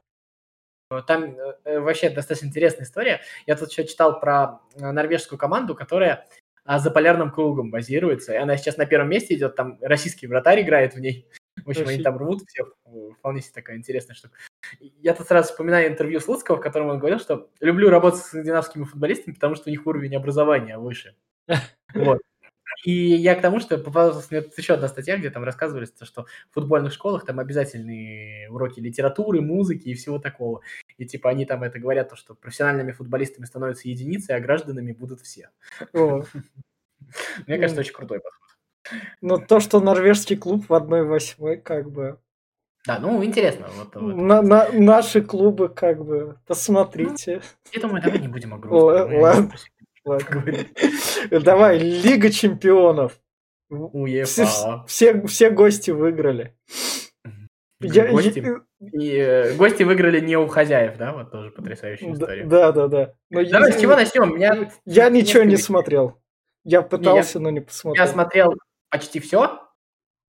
[1.02, 3.22] там э, вообще достаточно интересная история.
[3.46, 6.28] Я тут еще читал про э, норвежскую команду, которая
[6.66, 8.34] а, за полярным кругом базируется.
[8.34, 11.28] И она сейчас на первом месте идет, там российский вратарь играет в ней.
[11.66, 12.74] В общем, они там рвут всех.
[12.86, 14.38] Э, Вполне себе такая интересная штука.
[14.80, 18.84] Я тут сразу вспоминаю интервью Слуцкого, в котором он говорил, что люблю работать с скандинавскими
[18.84, 21.16] футболистами, потому что у них уровень образования выше.
[21.94, 22.22] Вот.
[22.86, 26.06] И я к тому, что попалась мне тут еще одна статья, где там рассказывали, то,
[26.06, 30.62] что в футбольных школах там обязательные уроки литературы, музыки и всего такого.
[30.98, 35.22] И типа они там это говорят, то, что профессиональными футболистами становятся единицы, а гражданами будут
[35.22, 35.50] все.
[35.94, 37.80] Мне кажется, Ну.
[37.82, 38.40] очень крутой подход.
[39.22, 42.20] Но то, что норвежский клуб в 1-8, как бы...
[42.86, 43.68] Да, ну интересно.
[43.78, 44.16] Вот, вот.
[44.16, 47.42] На- на- наши клубы, как бы, посмотрите.
[47.72, 48.58] Я думаю, давай не будем о
[49.20, 49.52] ладно.
[51.32, 53.20] Давай, Лига чемпионов.
[53.70, 54.84] Все, УЕФА.
[54.88, 56.56] все, все гости выиграли.
[57.84, 61.13] Я- Гости, я- и, э, гости выиграли не у хозяев, да?
[61.13, 62.46] Вот тоже потрясающая история.
[62.46, 63.13] да, да, да.
[63.30, 64.36] Но Давай, я- с чего начнем?
[64.36, 66.19] Меня Я ничего не смотрел.
[66.63, 68.08] Я пытался, но не Я посмотрел.
[68.08, 68.54] смотрел
[68.89, 69.60] почти все.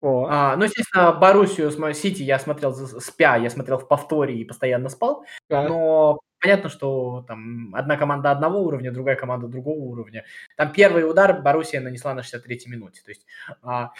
[0.00, 4.44] О, А, ну, естественно, Боруссию с Сити я смотрел спя, я смотрел в повторе и
[4.44, 5.24] постоянно спал.
[5.50, 10.24] а, Но понятно, что там одна команда одного уровня, другая команда другого уровня.
[10.58, 13.00] Там первый удар Боруссия нанесла на 63-й минуте.
[13.02, 13.24] То есть,
[13.62, 13.92] а,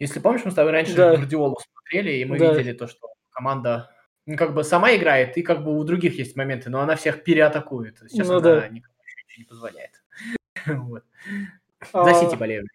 [0.00, 1.14] если помнишь, мы с тобой раньше Да.
[1.16, 2.52] Гвардиолу смотрели, и мы Да.
[2.52, 3.90] видели то, что команда
[4.26, 7.22] ну, как бы сама играет, и как бы у других есть моменты, но она всех
[7.24, 7.98] переатакует.
[8.08, 8.68] Сейчас Ну она да.
[8.68, 8.94] никому
[9.26, 9.92] ничего не позволяет.
[10.66, 11.04] Вот.
[11.92, 12.66] За Сити болею.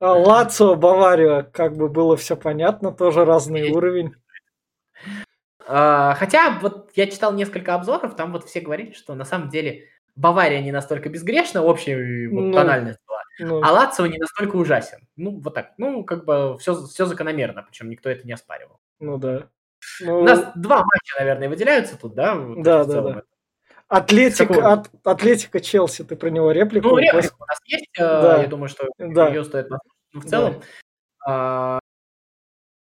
[0.00, 4.14] Лацио, Бавария, как бы было все понятно, тоже разный уровень.
[5.66, 9.84] А, Хотя вот я читал несколько обзоров, там вот все говорили, что на самом деле
[10.16, 12.52] Бавария не настолько безгрешна, общая Ну.
[12.52, 12.98] тональность
[13.38, 15.06] Ну, а Лацио не настолько ужасен.
[15.16, 15.72] Ну, вот так.
[15.78, 18.80] Ну, как бы все, все закономерно, причем никто это не оспаривал.
[18.98, 19.48] ну да.
[20.02, 22.34] У Ну, нас два матча, наверное, выделяются тут, да?
[22.34, 23.10] вот Да, да, да.
[23.10, 23.24] это.
[23.88, 26.90] Атлетик, от, Атлетика Челси, ты про него реплику?
[26.90, 28.42] Ну, реплика у нас есть, э, да.
[28.42, 29.28] я думаю, что да.
[29.28, 29.68] ее стоит.
[29.68, 29.78] Но
[30.12, 30.62] в целом,
[31.26, 31.80] да.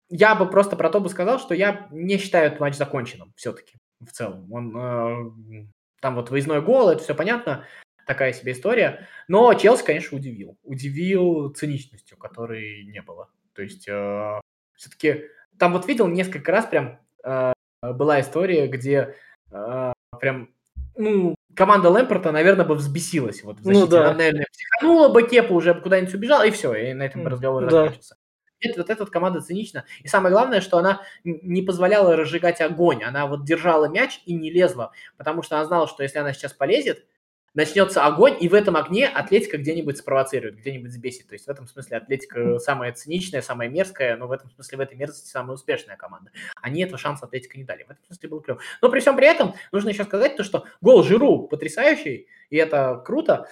[0.09, 3.77] я бы просто про то бы сказал, что я не считаю этот матч законченным все-таки
[3.99, 4.51] в целом.
[4.53, 5.65] Он, э,
[6.01, 7.65] там вот выездной гол, это все понятно,
[8.11, 9.07] такая себе история.
[9.29, 10.57] Но Челси, конечно, удивил.
[10.63, 13.29] Удивил циничностью, которой не было.
[13.53, 14.39] То есть э,
[14.75, 19.15] все-таки там вот видел несколько раз прям э, была история, где
[19.49, 20.49] э, прям
[20.97, 23.85] ну, команда Лэмпорта, наверное, бы взбесилась вот в ну защите.
[23.85, 24.09] Ну, да.
[24.09, 27.69] Она, наверное, психанула бы Кепа, уже куда-нибудь убежала, и все, и на этом разговор да.
[27.69, 28.17] закончился.
[28.63, 29.85] Нет, вот эта вот команда цинична.
[30.01, 33.03] И самое главное, что она не позволяла разжигать огонь.
[33.03, 36.53] Она вот держала мяч и не лезла, потому что она знала, что если она сейчас
[36.53, 37.05] полезет,
[37.53, 41.27] начнется огонь, и в этом огне Атлетика где-нибудь спровоцирует, где-нибудь сбесит.
[41.27, 44.81] То есть в этом смысле Атлетика самая циничная, самая мерзкая, но в этом смысле в
[44.81, 46.31] этой мерзости самая успешная команда.
[46.61, 47.83] Они этого шанса Атлетика не дали.
[47.83, 48.61] В этом смысле был клев.
[48.81, 53.01] Но при всем при этом нужно еще сказать то, что гол Жиру потрясающий, и это
[53.05, 53.49] круто.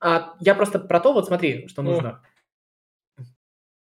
[0.00, 2.22] А я просто про то, вот смотри, что нужно.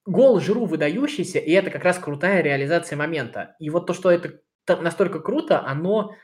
[0.05, 3.55] Гол Жиру выдающийся, и это как раз крутая реализация момента.
[3.57, 6.15] И вот то, что это настолько круто, оно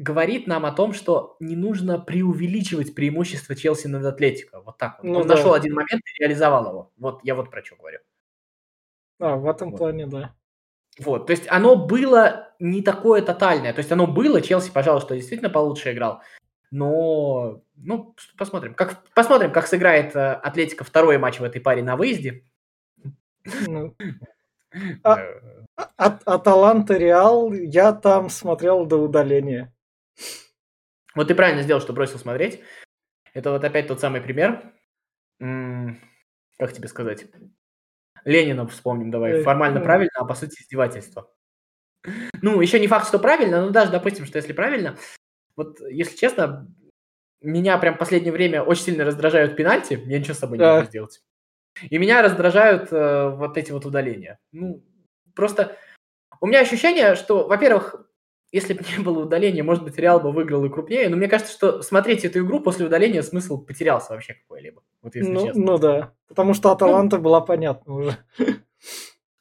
[0.00, 4.62] говорит нам о том, что не нужно преувеличивать преимущество Челси над Атлетико.
[4.62, 5.08] Вот так вот.
[5.08, 5.34] Ну, Он да.
[5.34, 6.92] нашел один момент и реализовал его.
[6.96, 7.98] Вот я вот про что говорю.
[9.20, 9.78] А, в этом вот.
[9.78, 10.34] плане, да.
[10.98, 13.72] Вот, то есть оно было не такое тотальное.
[13.72, 16.22] То есть оно было, Челси, пожалуйста, действительно получше играл.
[16.70, 18.74] Но, ну, посмотрим.
[18.74, 22.44] Как, посмотрим, как сыграет э, Атлетика второй матч в этой паре на выезде.
[23.66, 23.94] Ну,
[25.02, 25.18] а,
[25.76, 29.74] а, Аталанта Реал я там смотрел до удаления.
[31.14, 32.62] Вот ты правильно сделал, что бросил смотреть.
[33.34, 34.72] Это вот опять тот самый пример.
[35.38, 37.26] как тебе сказать?
[38.24, 39.42] Ленина вспомним давай.
[39.42, 41.32] Формально правильно, а по сути издевательство.
[42.42, 44.96] Ну, еще не факт, что правильно, но даже допустим, что если правильно,
[45.56, 46.66] вот если честно,
[47.40, 50.86] меня прям в последнее время очень сильно раздражают пенальти, я ничего с собой не могу
[50.86, 51.22] сделать.
[51.88, 54.38] И меня раздражают э, вот эти вот удаления.
[54.52, 54.84] Ну,
[55.34, 55.76] просто
[56.40, 58.09] у меня ощущение, что, во-первых,
[58.52, 61.52] если бы не было удаления, может быть, Реал бы выиграл и крупнее, но мне кажется,
[61.52, 64.82] что смотреть эту игру после удаления смысл потерялся вообще какой-либо.
[65.02, 65.62] Вот если ну, честно.
[65.62, 68.16] ну да, потому что Аталанта ну, была понятна уже.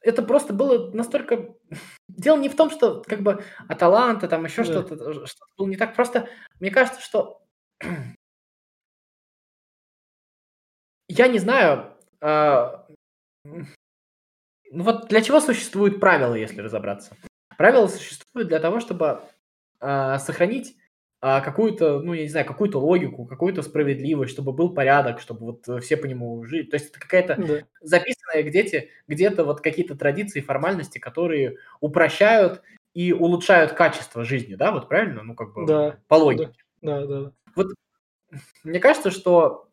[0.02, 1.56] Это просто было настолько...
[2.08, 4.72] Дело не в том, что как бы Аталанта, там еще да.
[4.72, 5.95] что-то, что было не так.
[5.95, 7.41] Просто мне кажется, что...
[11.08, 12.86] Я не знаю, а...
[13.43, 17.17] ну вот для чего существуют правила, если разобраться?
[17.60, 19.19] Правила существуют для того, чтобы
[19.82, 20.78] э, сохранить
[21.22, 25.84] э, какую-то, ну, я не знаю, какую-то логику, какую-то справедливость, чтобы был порядок, чтобы вот
[25.84, 26.63] все по нему жили.
[26.63, 27.67] То есть это какая-то да.
[27.82, 32.62] записанная где-то, где-то вот какие-то традиции, формальности, которые упрощают
[32.93, 35.24] и улучшают качество жизни, да, вот правильно?
[35.24, 36.00] Ну, как бы да.
[36.08, 36.63] по логике.
[36.82, 37.32] Да, да, да.
[37.58, 37.74] Вот
[38.63, 39.67] мне кажется, что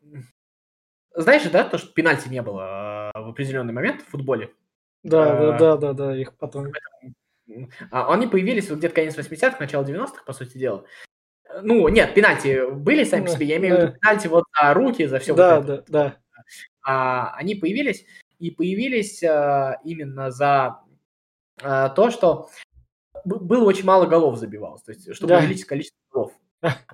[1.15, 4.51] знаешь, да, то, что пенальти не было в определенный момент в футболе?
[5.03, 6.73] Да, а, да, да, да, да, их потом.
[7.91, 10.85] А, они появились вот где-то конец 80-х, начало 90-х, по сути дела.
[11.61, 15.05] Ну, нет, пенальти были сами по себе, я имею в виду пенальти вот за руки,
[15.05, 15.33] за все.
[15.33, 16.17] Да, вот да, да.
[16.83, 18.05] А, они появились,
[18.39, 20.81] и появились а, именно за
[21.61, 22.49] а, то, что
[23.25, 25.39] было очень мало голов забивалось, то есть чтобы да.
[25.39, 26.33] увеличить количество голов.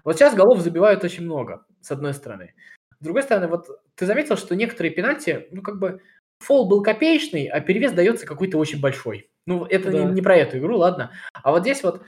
[0.04, 2.54] Вот сейчас голов забивают очень много, с одной стороны.
[3.00, 6.02] С другой стороны, вот ты заметил, что некоторые пенальти, ну, как бы,
[6.40, 9.30] фол был копеечный, а перевес дается какой-то очень большой.
[9.46, 10.04] Ну, это да.
[10.04, 11.12] не, не про эту игру, ладно.
[11.34, 12.02] А вот здесь вот...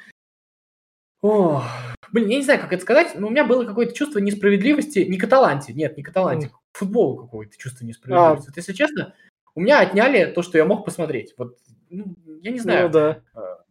[1.22, 1.64] О,
[2.12, 5.18] блин, я не знаю, как это сказать, но у меня было какое-то чувство несправедливости, не
[5.18, 6.52] каталанти, нет, не каталанти, mm.
[6.74, 8.48] футболу какое-то чувство несправедливости.
[8.48, 8.50] А.
[8.50, 9.16] Вот, если честно,
[9.56, 11.34] у меня отняли то, что я мог посмотреть.
[11.38, 11.58] Вот,
[11.90, 12.88] ну, я не знаю.
[12.88, 13.22] Ну, да.
[13.34, 13.64] А,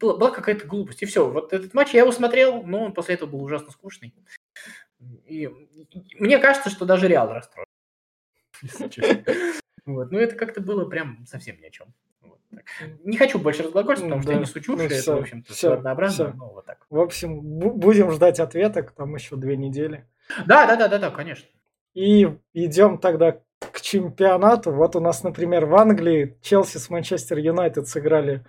[0.00, 1.28] была, была какая-то глупость, и все.
[1.28, 4.14] Вот этот матч я его смотрел, но он после этого был ужасно скучный.
[5.26, 5.48] И
[6.18, 7.66] мне кажется, что даже Реал расстроен.
[9.84, 10.12] Вот.
[10.12, 11.92] Ну, это как-то было прям совсем ни о чем.
[13.04, 14.46] Не хочу больше разглагольствовать, потому да.
[14.46, 16.28] что я не ну, это, все, в общем-то, все, однообразно.
[16.28, 16.36] Все.
[16.36, 16.86] Ну, вот так.
[16.90, 20.06] В общем, будем ждать ответок, там еще две недели.
[20.46, 21.48] Да, да, да, да, да, конечно.
[21.94, 24.72] И идем тогда к чемпионату.
[24.72, 28.44] Вот у нас, например, в Англии Челси с Манчестер Юнайтед сыграли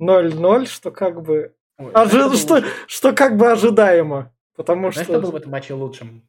[0.00, 2.36] 0-0, что как бы Ой, Ожи...
[2.36, 4.32] что, что как бы ожидаемо.
[4.56, 5.14] Потому Знаешь, что...
[5.14, 6.28] что был в этом матче лучшим?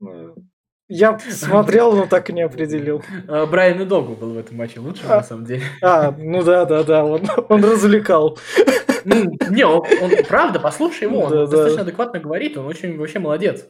[0.00, 0.34] Ну,
[0.92, 3.02] я смотрел, но так и не определил.
[3.28, 5.62] А, Брайан и Догу был в этом матче лучше, а, на самом деле.
[5.80, 8.38] А, ну да, да, да, он, он развлекал.
[9.04, 11.82] Ну, не, он, он правда, послушай его, он да, достаточно да.
[11.82, 13.66] адекватно говорит, он очень вообще молодец.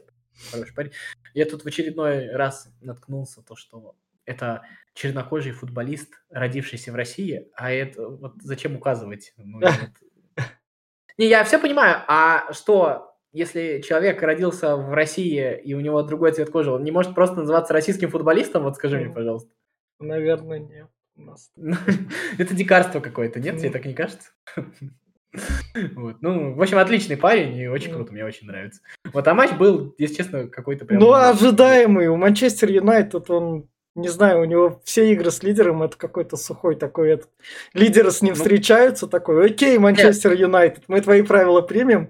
[0.51, 0.93] Хороший парень.
[1.35, 4.63] Я тут в очередной раз наткнулся, то, что это
[4.95, 9.33] чернокожий футболист, родившийся в России, а это вот зачем указывать?
[9.37, 9.71] Ну, вот...
[11.19, 16.33] Не, я все понимаю, а что если человек родился в России и у него другой
[16.33, 18.64] цвет кожи, он не может просто называться российским футболистом?
[18.64, 19.51] Вот скажи мне, пожалуйста.
[19.99, 20.88] Наверное, нет.
[22.38, 23.59] Это дикарство какое-то, нет?
[23.59, 24.31] Тебе так не кажется?
[25.95, 26.21] Вот.
[26.21, 28.83] Ну, в общем, отличный парень и очень круто, мне очень нравится.
[29.14, 31.01] Вот, а матч был, если честно, какой-то прям...
[31.01, 32.09] Ну, ожидаемый.
[32.09, 36.77] У Манчестер Юнайтед он не знаю, у него все игры с лидером это какой-то сухой
[36.77, 37.31] такой этот.
[37.75, 42.09] Лидеры с ним ну, встречаются, такой, окей, Манчестер Юнайтед, мы твои правила примем,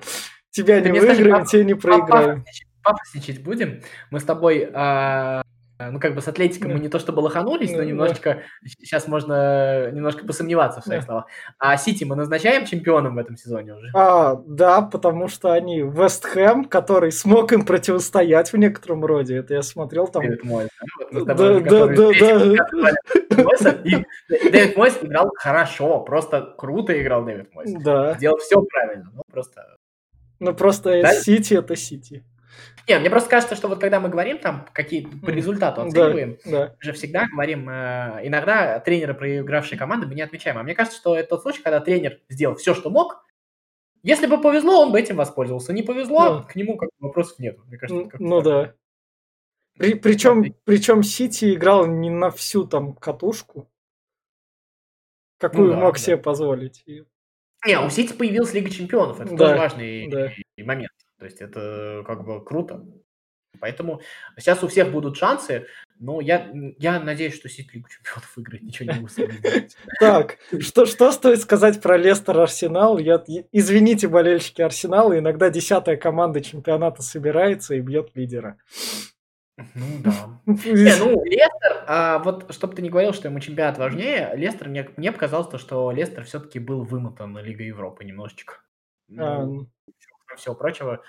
[0.53, 2.45] тебя не выиграем, тебе не проиграем.
[2.83, 3.83] Пафосничать будем.
[4.11, 5.43] Мы с тобой а,
[5.91, 10.25] ну, как бы с Атлетиком мы не то чтобы лоханулись, но немножечко сейчас можно немножко
[10.25, 11.27] посомневаться в своих словах.
[11.59, 13.91] А Сити мы назначаем чемпионом в этом сезоне уже?
[13.95, 19.37] А, да, потому что они Вест Хэм, который смог им противостоять в некотором роде.
[19.37, 20.23] Это я смотрел там.
[20.23, 20.69] Дэвид Мойс,
[21.13, 21.35] да?
[21.35, 23.75] Да, да, да.
[24.29, 27.71] Дэвид Мойс играл хорошо, просто круто играл Дэвид Мойс.
[27.83, 28.15] Да.
[28.15, 29.63] Сделал все правильно, ну просто...
[30.43, 32.25] Ну просто Сити это Сити.
[32.89, 36.67] Не, мне просто кажется, что вот когда мы говорим там, какие по результату оцениваем, да,
[36.67, 36.77] да.
[36.81, 40.59] же всегда говорим, э, иногда тренеры проигравшей команды мы не отмечаем.
[40.59, 43.25] А мне кажется, что это тот случай, когда тренер сделал все, что мог.
[44.03, 45.73] Если бы повезло, он бы этим воспользовался.
[45.73, 46.43] Не повезло, да.
[46.43, 47.57] к нему как вопросов нет.
[47.67, 48.75] Мне кажется, ну да.
[49.79, 53.71] При, причем, причем Сити играл не на всю там катушку,
[55.39, 56.01] какую ну, да, мог да.
[56.01, 56.85] себе позволить.
[57.67, 59.21] Не, у Сити появилась Лига Чемпионов.
[59.21, 60.33] Это да, тоже важный да.
[60.59, 60.93] момент.
[61.19, 62.85] То есть это как бы круто.
[63.61, 64.01] Поэтому
[64.39, 65.67] сейчас у всех будут шансы,
[66.01, 69.77] но я, я надеюсь, что Сити Лигу Чемпионов выиграет, ничего не могу сделать.
[70.01, 72.99] Так, что, что стоит сказать про Лестер Арсенал?
[72.99, 73.23] Я,
[73.53, 78.59] извините, болельщики Арсенала, иногда десятая команда чемпионата собирается и бьет лидера.
[79.75, 80.41] Ну да.
[80.47, 84.89] Не, ну, Лестер, а, вот чтобы ты не говорил, что ему чемпионат важнее, Лестер, мне,
[84.97, 88.61] мне показалось, то, что Лестер все-таки был вымотан Лига Европы немножечко.
[89.19, 89.69] А, ну,
[90.37, 91.03] всего прочего.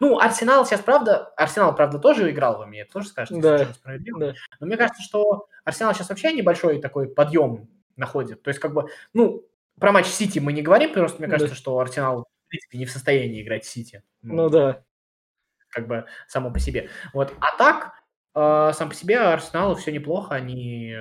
[0.00, 4.18] Ну, Арсенал сейчас, правда, Арсенал, правда, тоже играл в мне, тоже скажешь, да, справедливо.
[4.18, 4.34] Да.
[4.60, 8.42] Но мне кажется, что Арсенал сейчас вообще небольшой такой подъем находит.
[8.42, 9.46] То есть, как бы, ну,
[9.78, 11.58] про матч Сити мы не говорим, просто мне кажется, да.
[11.58, 14.02] что Арсенал, в принципе, не в состоянии играть в Сити.
[14.22, 14.84] Ну, ну да.
[15.74, 16.88] Как бы само по себе.
[17.12, 17.34] Вот.
[17.40, 17.92] А так,
[18.34, 20.96] э, сам по себе Арсеналу все неплохо, они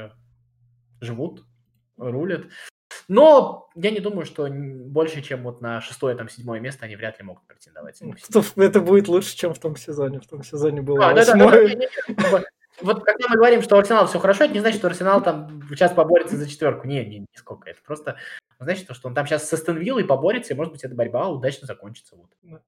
[1.00, 1.44] живут,
[1.98, 2.46] рулят.
[3.08, 7.20] Но я не думаю, что больше, чем вот на шестое, там, седьмое место они вряд
[7.20, 8.02] ли могут претендовать.
[8.56, 10.20] Это будет лучше, чем в том сезоне.
[10.20, 11.76] В том сезоне было а, восьмое.
[12.08, 12.44] Да, да, да,
[12.82, 15.94] вот когда мы говорим, что Арсенал все хорошо, это не значит, что Арсенал там сейчас
[15.94, 16.88] поборется за четверку.
[16.88, 17.70] Не, не, нисколько.
[17.70, 18.18] Это просто
[18.60, 21.68] значит, что он там сейчас с Астон Виллой поборется, и, может быть, эта борьба удачно
[21.68, 22.16] закончится.
[22.16, 22.62] Вот.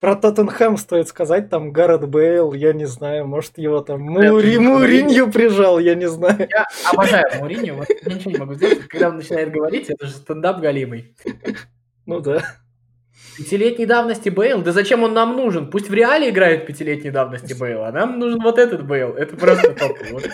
[0.00, 5.32] Про Тоттенхэм стоит сказать, там Гаррет Бейл, я не знаю, может его там Мури, Муринью
[5.32, 6.46] прижал, я не знаю.
[6.50, 10.60] Я обожаю Муринью, вот ничего не могу сделать, когда он начинает говорить, это же стендап
[10.60, 11.16] галимый.
[12.04, 12.42] Ну да.
[13.38, 14.62] Пятилетней давности Бейл?
[14.62, 15.70] Да зачем он нам нужен?
[15.70, 19.14] Пусть в реале играет пятилетней давности Бейл, а нам нужен вот этот Бейл.
[19.14, 19.96] Это просто топ.
[20.10, 20.28] Вот.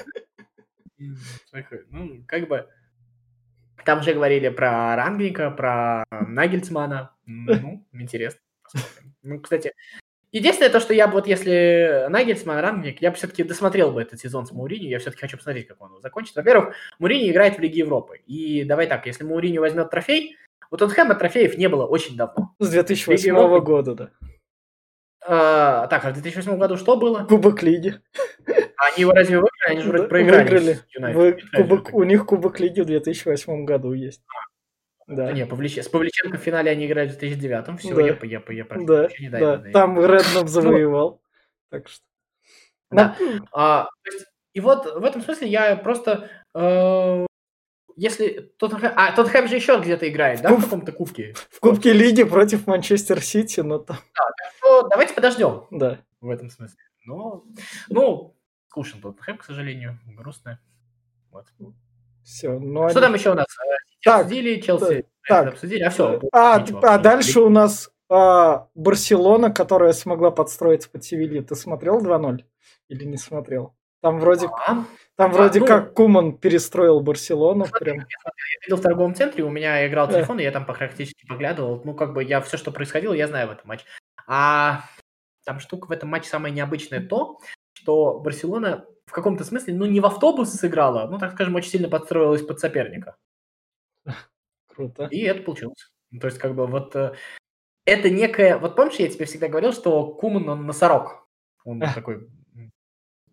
[1.90, 2.66] Ну, как бы...
[3.84, 7.12] Там уже говорили про Рангника, про Нагельцмана.
[7.24, 8.40] Ну, интересно.
[9.22, 9.74] Ну, кстати,
[10.32, 14.20] единственное то, что я бы вот если Нагельсман, Рангник, я бы все-таки досмотрел бы этот
[14.20, 16.36] сезон с Маурини, я все-таки хочу посмотреть, как он закончит.
[16.36, 18.20] Во-первых, Маурини играет в Лиге Европы.
[18.26, 20.36] И давай так, если Маурини возьмет трофей,
[20.70, 22.54] у Тоттенхэма трофеев не было очень давно.
[22.58, 24.10] С 2008 года, да.
[25.26, 27.24] А, так, а в 2008 году что было?
[27.24, 28.00] Кубок Лиги.
[28.48, 29.70] А они его разве выиграли?
[29.70, 30.48] Они же вроде проиграли.
[30.48, 31.14] Выиграли.
[31.14, 34.22] Вы, кубок, у них Кубок Лиги в 2008 году есть.
[35.10, 35.32] Да.
[35.32, 35.76] Не, Павлич...
[35.76, 37.78] с Павличенко в финале они играли в 2009-м.
[37.78, 38.00] Все, да.
[38.00, 39.30] я, я, я, да, прощения.
[39.30, 39.70] Да, да.
[39.72, 41.20] Там Реднов завоевал.
[41.68, 42.04] Так что...
[42.92, 43.16] Да.
[43.18, 46.30] Ну, а, то есть, и вот в этом смысле я просто...
[46.54, 47.26] Э,
[47.96, 48.92] если Тоттенхэм...
[48.94, 50.60] А, Тоттенхэм же еще где-то играет, в да, куб...
[50.60, 51.34] в каком-то кубке?
[51.50, 53.96] В Кубке Лиги против Манчестер Сити, но там...
[53.96, 55.66] Да, так что давайте подождем.
[55.72, 55.98] Да.
[56.20, 56.78] В этом смысле.
[57.04, 57.44] Но,
[57.88, 58.36] ну,
[58.68, 60.60] скучно Тоттенхэм, к сожалению, грустно.
[61.32, 61.46] Вот.
[62.22, 62.60] Все.
[62.60, 63.06] Ну, Что они...
[63.06, 63.46] там еще у нас?
[64.02, 66.20] Так, обсудили, Челси так, обсудили, а все.
[66.32, 71.40] А, а дальше у нас а, Барселона, которая смогла подстроиться под Севильи.
[71.40, 72.44] Ты смотрел 2-0
[72.88, 73.74] или не смотрел?
[74.02, 74.84] Там вроде, а,
[75.16, 77.66] там вроде ну, как Куман перестроил Барселону.
[77.66, 77.96] Смотри, прям.
[77.98, 78.04] Я,
[78.64, 81.82] видел в торговом центре, у меня играл телефон, и я там практически поглядывал.
[81.84, 83.84] Ну, как бы я все, что происходило, я знаю в этом матче.
[84.26, 84.84] А
[85.44, 87.40] там штука в этом матче самая необычная то,
[87.74, 91.88] что Барселона в каком-то смысле, ну, не в автобус сыграла, ну, так скажем, очень сильно
[91.88, 93.16] подстроилась под соперника.
[94.68, 95.06] Круто.
[95.10, 95.90] И это получилось.
[96.20, 97.14] То есть, как бы, вот э,
[97.84, 98.58] это некое...
[98.58, 101.28] Вот помнишь, я тебе всегда говорил, что Куман, он носорог.
[101.64, 102.28] Он такой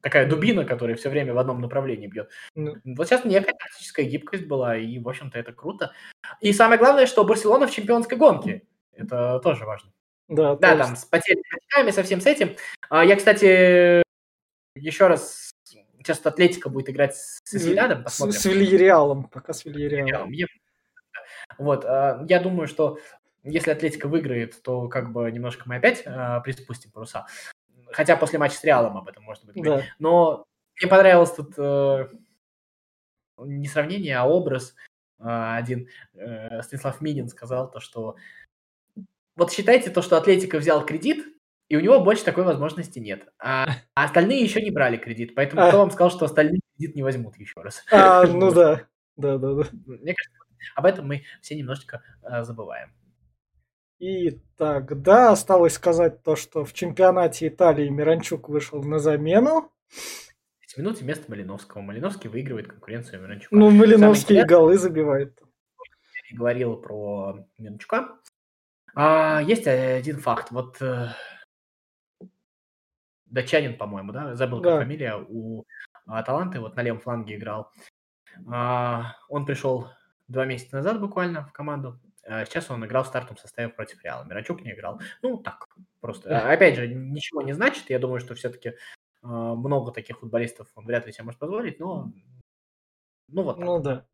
[0.02, 2.30] такая дубина, которая все время в одном направлении бьет.
[2.56, 2.76] Ну.
[2.86, 5.92] Вот сейчас некая тактическая гибкость была, и, в общем-то, это круто.
[6.40, 8.64] И самое главное, что Барселона в чемпионской гонке.
[8.94, 9.92] Это тоже важно.
[10.28, 12.56] Да, Да, там есть- с потерями очками, со всем с этим.
[12.90, 14.02] А, Я, кстати,
[14.76, 15.52] еще раз...
[16.08, 18.40] Сейчас Атлетика будет играть с с, посмотрим.
[18.40, 20.32] с Вильяреалом, пока с Вильяреалом.
[21.58, 22.98] Вот, а, я думаю, что
[23.44, 27.26] если Атлетика выиграет, то как бы немножко мы опять а, приспустим паруса.
[27.92, 29.86] Хотя после матча с Реалом об этом можно будет говорить.
[29.86, 29.96] Да.
[30.00, 30.46] Но
[30.80, 32.08] мне понравилось тут э,
[33.40, 34.76] не сравнение, а образ.
[35.20, 38.16] Один э, Станислав Минин сказал то, что
[39.36, 41.27] вот считайте то, что Атлетика взял кредит,
[41.70, 43.28] и у него больше такой возможности нет.
[43.40, 45.36] А, а остальные еще не брали кредит.
[45.36, 45.68] Поэтому А.
[45.68, 47.84] кто вам сказал, что остальные кредит не возьмут еще раз?
[47.92, 48.84] А, ну да.
[49.16, 49.64] Да, да, да.
[49.86, 50.40] Мне кажется,
[50.76, 52.94] об этом мы все немножечко э, забываем.
[54.00, 59.72] И тогда осталось сказать то, что в чемпионате Италии Миранчук вышел на замену.
[60.62, 61.82] Эти минуты вместо Малиновского.
[61.82, 63.56] Малиновский выигрывает конкуренцию Миранчука.
[63.56, 65.42] Ну, Малиновский голы забивает.
[66.30, 68.20] Я говорил про Миранчука.
[68.94, 70.52] А, есть один факт.
[70.52, 71.08] Вот э,
[73.38, 74.36] датчанин, по-моему, да?
[74.36, 74.80] Забыл, как Да.
[74.80, 75.16] фамилия.
[75.16, 75.66] У
[76.08, 77.72] Аталанты вот на левом фланге играл.
[78.52, 79.90] А, он пришел
[80.28, 82.00] два месяца назад буквально в команду.
[82.26, 84.24] А Сейчас он играл в стартовом составе против Реала.
[84.26, 85.00] Миранчук не играл.
[85.22, 85.68] Ну, так,
[86.02, 86.30] просто.
[86.30, 87.90] А, Опять же, ничего не значит.
[87.90, 88.74] Я думаю, что все-таки
[89.22, 92.12] много таких футболистов он вряд ли себе может позволить, но
[93.30, 93.66] ну вот так.
[93.66, 94.06] Ну да.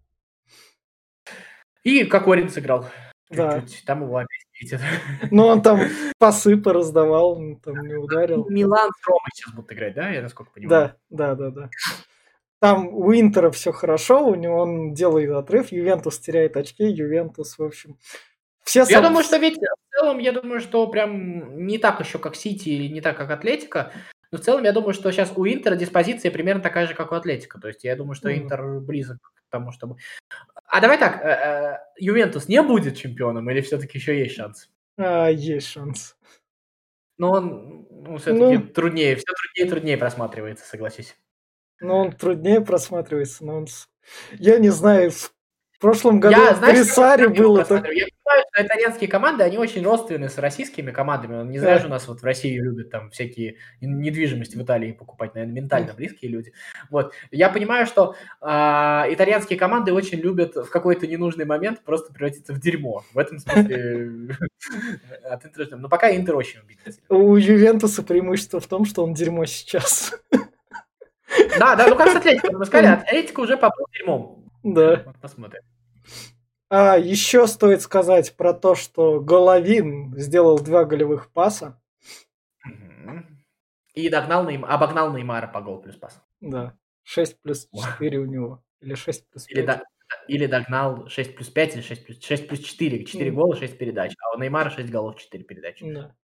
[1.83, 2.87] И Кокорин сыграл.
[3.29, 3.61] Да.
[3.61, 3.85] Чуть-чуть.
[3.85, 4.81] Там его опять видят.
[5.31, 5.81] Ну, он там
[6.17, 8.45] пасы раздавал, он там не ударил.
[8.49, 10.09] Милан с Ромой сейчас будут играть, да?
[10.09, 10.95] Я насколько понимаю.
[11.09, 11.69] Да, да, да, да.
[12.59, 17.63] Там у Интера все хорошо, у него он делает отрыв, Ювентус теряет очки, Ювентус, в
[17.63, 17.97] общем...
[18.63, 22.17] Все Я сам- думаю, что ведь в целом, я думаю, что прям не так еще,
[22.17, 23.91] как Сити или не так, как Атлетика.
[24.31, 27.15] Но в целом, я думаю, что сейчас у Интера диспозиция примерно такая же, как у
[27.15, 27.59] Атлетика.
[27.59, 28.33] То есть я думаю, что.
[28.33, 29.97] Интер близок к тому, чтобы...
[30.73, 34.71] А давай так, э, э, Ювентус не будет чемпионом или все-таки еще есть шанс?
[34.97, 36.17] А, есть шанс.
[37.19, 38.67] Но он ну, все-таки Ну.
[38.69, 41.15] труднее, все труднее и труднее просматривается, согласись.
[41.79, 43.67] Но он труднее просматривается, но он...
[44.31, 45.11] Я не знаю,
[45.83, 47.85] прошлом году Я, знаешь, при Саре было так...
[47.89, 51.45] Я понимаю, что итальянские команды, они очень родственны с российскими командами.
[51.45, 55.35] Не зря же у нас вот в России любят там всякие недвижимости в Италии покупать,
[55.35, 56.53] наверное, ментально близкие люди.
[56.89, 57.13] Вот.
[57.31, 62.61] Я понимаю, что а, итальянские команды очень любят в какой-то ненужный момент просто превратиться в
[62.61, 63.03] дерьмо.
[63.13, 64.37] В этом смысле
[65.29, 65.75] от Интера.
[65.75, 66.97] Но пока Интер очень убедительный.
[67.09, 70.13] У Ювентуса преимущество в том, что он дерьмо сейчас.
[71.59, 72.55] Да, да, ну как с Атлетикой.
[72.55, 74.45] Мы сказали, Атлетика уже попал дерьмом.
[74.63, 75.03] Да.
[75.21, 75.61] Посмотрим.
[76.69, 81.79] А еще стоит сказать про то, что Головин сделал два голевых паса.
[83.93, 86.19] И догнал Нейм- обогнал Неймара по гол плюс пас.
[86.41, 86.75] Да.
[87.03, 87.83] 6 плюс Вау.
[87.91, 88.63] 4 у него.
[88.81, 89.55] Или 6 плюс 5.
[89.57, 89.83] Или, до-
[90.27, 93.05] или догнал 6 плюс 5, или 6 плюс, 6 плюс 4.
[93.05, 93.39] 4 Мгм.
[93.41, 94.13] гола, 6 передач.
[94.19, 95.85] А у Неймара 6 голов, 4 передачи.
[95.93, 96.15] Да.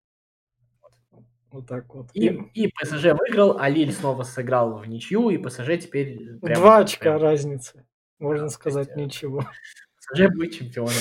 [1.51, 2.09] Вот так вот.
[2.13, 6.37] И, И и ПСЖ выиграл, а Лиль снова сыграл в ничью, и ПСЖ теперь...
[6.39, 7.85] прям- два очка прям разницы.
[8.19, 9.45] Можно Да, сказать, есть, ничего.
[10.13, 10.93] ПСЖ будет чемпионом.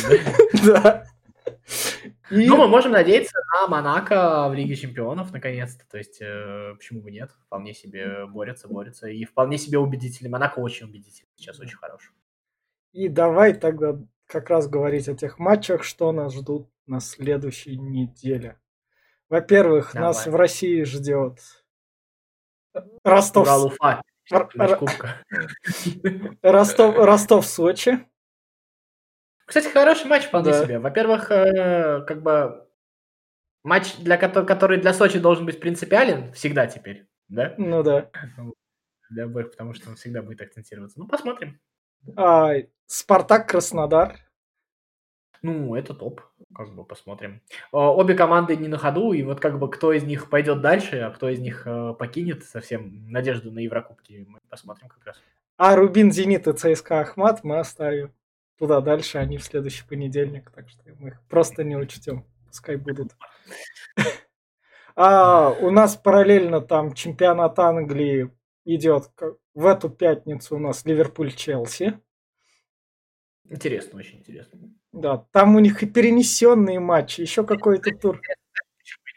[0.65, 1.05] да.
[1.05, 1.05] Да.
[2.31, 5.89] Ну, мы можем надеяться на Монако в Лиге чемпионов, наконец-то.
[5.89, 7.31] То есть, э, почему бы нет?
[7.47, 9.09] Вполне себе борются, борются.
[9.09, 10.31] И вполне себе убедительный.
[10.31, 11.31] Монако очень убедительный.
[11.37, 12.13] Сейчас очень хороший.
[12.93, 18.59] И давай тогда как раз говорить о тех матчах, что нас ждут на следующей неделе.
[19.31, 21.39] Во-первых, нас в России ждет
[23.05, 24.03] Ростов, Урал-Уфа.
[26.43, 28.07] Ростов, Ростов, Сочи.
[29.47, 30.63] Кстати, хороший матч вполне Да.
[30.63, 30.79] себе.
[30.79, 32.67] Во-первых, э, как бы
[33.65, 37.55] матч, для кото- который для Сочи должен быть принципиален всегда теперь, да?
[37.57, 38.11] Ну да.
[39.11, 40.99] Для обоих, потому что он всегда будет акцентироваться.
[41.01, 41.59] Ну, посмотрим.
[42.17, 42.53] А,
[42.87, 44.19] Спартак, Краснодар.
[45.43, 46.21] Ну, это топ.
[46.55, 47.41] Как бы посмотрим.
[47.71, 50.99] О, Обе команды не на ходу, и вот как бы кто из них пойдет дальше,
[51.01, 55.23] а кто из них э, покинет совсем надежду на Еврокубки, мы посмотрим как раз.
[55.57, 58.13] А Рубин, Зенит и ЦСКА Ахмат мы оставим.
[58.59, 62.25] Туда дальше они в следующий понедельник, так что мы их просто не учтем.
[62.47, 63.13] Пускай будут.
[65.01, 68.33] А у нас параллельно там чемпионат Англии
[68.65, 69.13] идет.
[69.55, 72.01] В эту пятницу у нас Ливерпуль-Челси.
[73.51, 74.59] Интересно, очень интересно.
[74.93, 78.21] Да, там у них и перенесенные матчи, еще какой-то тур.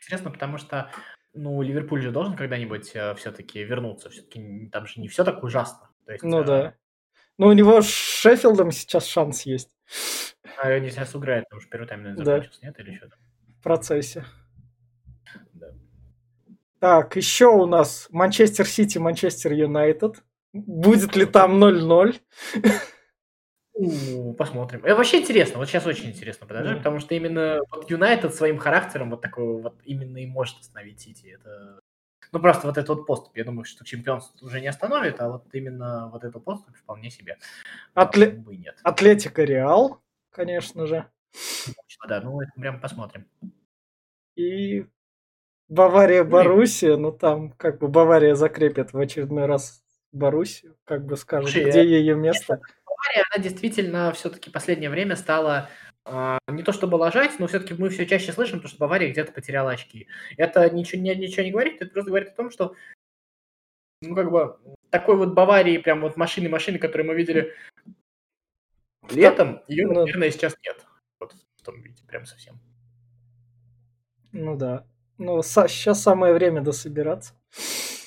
[0.03, 0.91] Интересно, потому что,
[1.33, 4.09] ну, Ливерпуль же должен когда-нибудь все-таки вернуться.
[4.09, 5.89] Все-таки там же не все так ужасно.
[6.05, 6.73] То есть, Ну э, да.
[7.37, 9.69] Но у него с Шеффилдом сейчас шанс есть
[10.61, 12.31] А они сейчас играют, потому что первый тайм, наверное, Да.
[12.35, 12.79] закончился, нет?
[12.79, 13.19] Или что там?
[13.59, 14.25] в процессе.
[15.53, 15.67] Да.
[16.79, 20.23] Так, еще у нас Манчестер Сити, Манчестер Юнайтед.
[20.51, 22.19] Будет ли там 0-0?
[23.83, 24.85] Ну, посмотрим.
[24.85, 25.57] Это вообще интересно.
[25.57, 26.77] Вот сейчас очень интересно подожди, Мгм.
[26.77, 31.37] потому что именно вот Юнайтед своим характером вот такой вот именно и может остановить Сити.
[31.39, 31.79] Это...
[32.31, 33.35] Ну, просто вот этот вот поступ.
[33.35, 37.37] Я думаю, что чемпионство уже не остановит, а вот именно вот эту поступ вполне себе.
[37.95, 38.79] Атле- бы нет.
[38.83, 41.07] Атлетика Реал, конечно же.
[42.07, 43.25] Да, ну это прям посмотрим.
[44.35, 44.85] И
[45.69, 46.97] Бавария, Ну Боруссия.
[46.97, 50.77] Ну, там как бы Бавария закрепит в очередной раз Боруссию.
[50.83, 52.61] Как бы скажет, Слушай, где ее место.
[53.01, 55.69] Бавария, она действительно все-таки последнее время стала
[56.05, 59.31] а, не то чтобы лажать, но все-таки мы все чаще слышим, то, что Бавария где-то
[59.31, 60.07] потеряла очки.
[60.37, 62.75] Это ничего, не, ничего не говорит, это просто говорит о том, что
[64.01, 64.57] ну, как бы,
[64.89, 67.53] такой вот Баварии, прям вот машины-машины, которые мы видели
[69.09, 70.85] летом, ее, Ну, наверное, сейчас нет.
[71.19, 72.59] Вот в том виде, прям совсем.
[74.31, 74.87] Ну да.
[75.17, 77.35] Ну, сейчас самое время дособираться.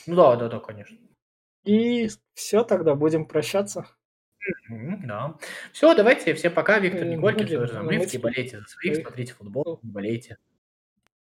[0.07, 0.99] Ну да, да, да, конечно.
[1.65, 3.87] И все, тогда будем прощаться.
[4.69, 5.35] Мгм, Да.
[5.73, 6.79] Все, давайте, всем пока.
[6.79, 7.69] Виктор Э, Николькин, Федор.
[7.71, 8.19] Замрицкий.
[8.19, 9.07] Болейте за своих, Своих.
[9.09, 10.37] смотрите футбол, не болейте.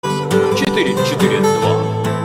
[0.03, 2.24] 4-4-2.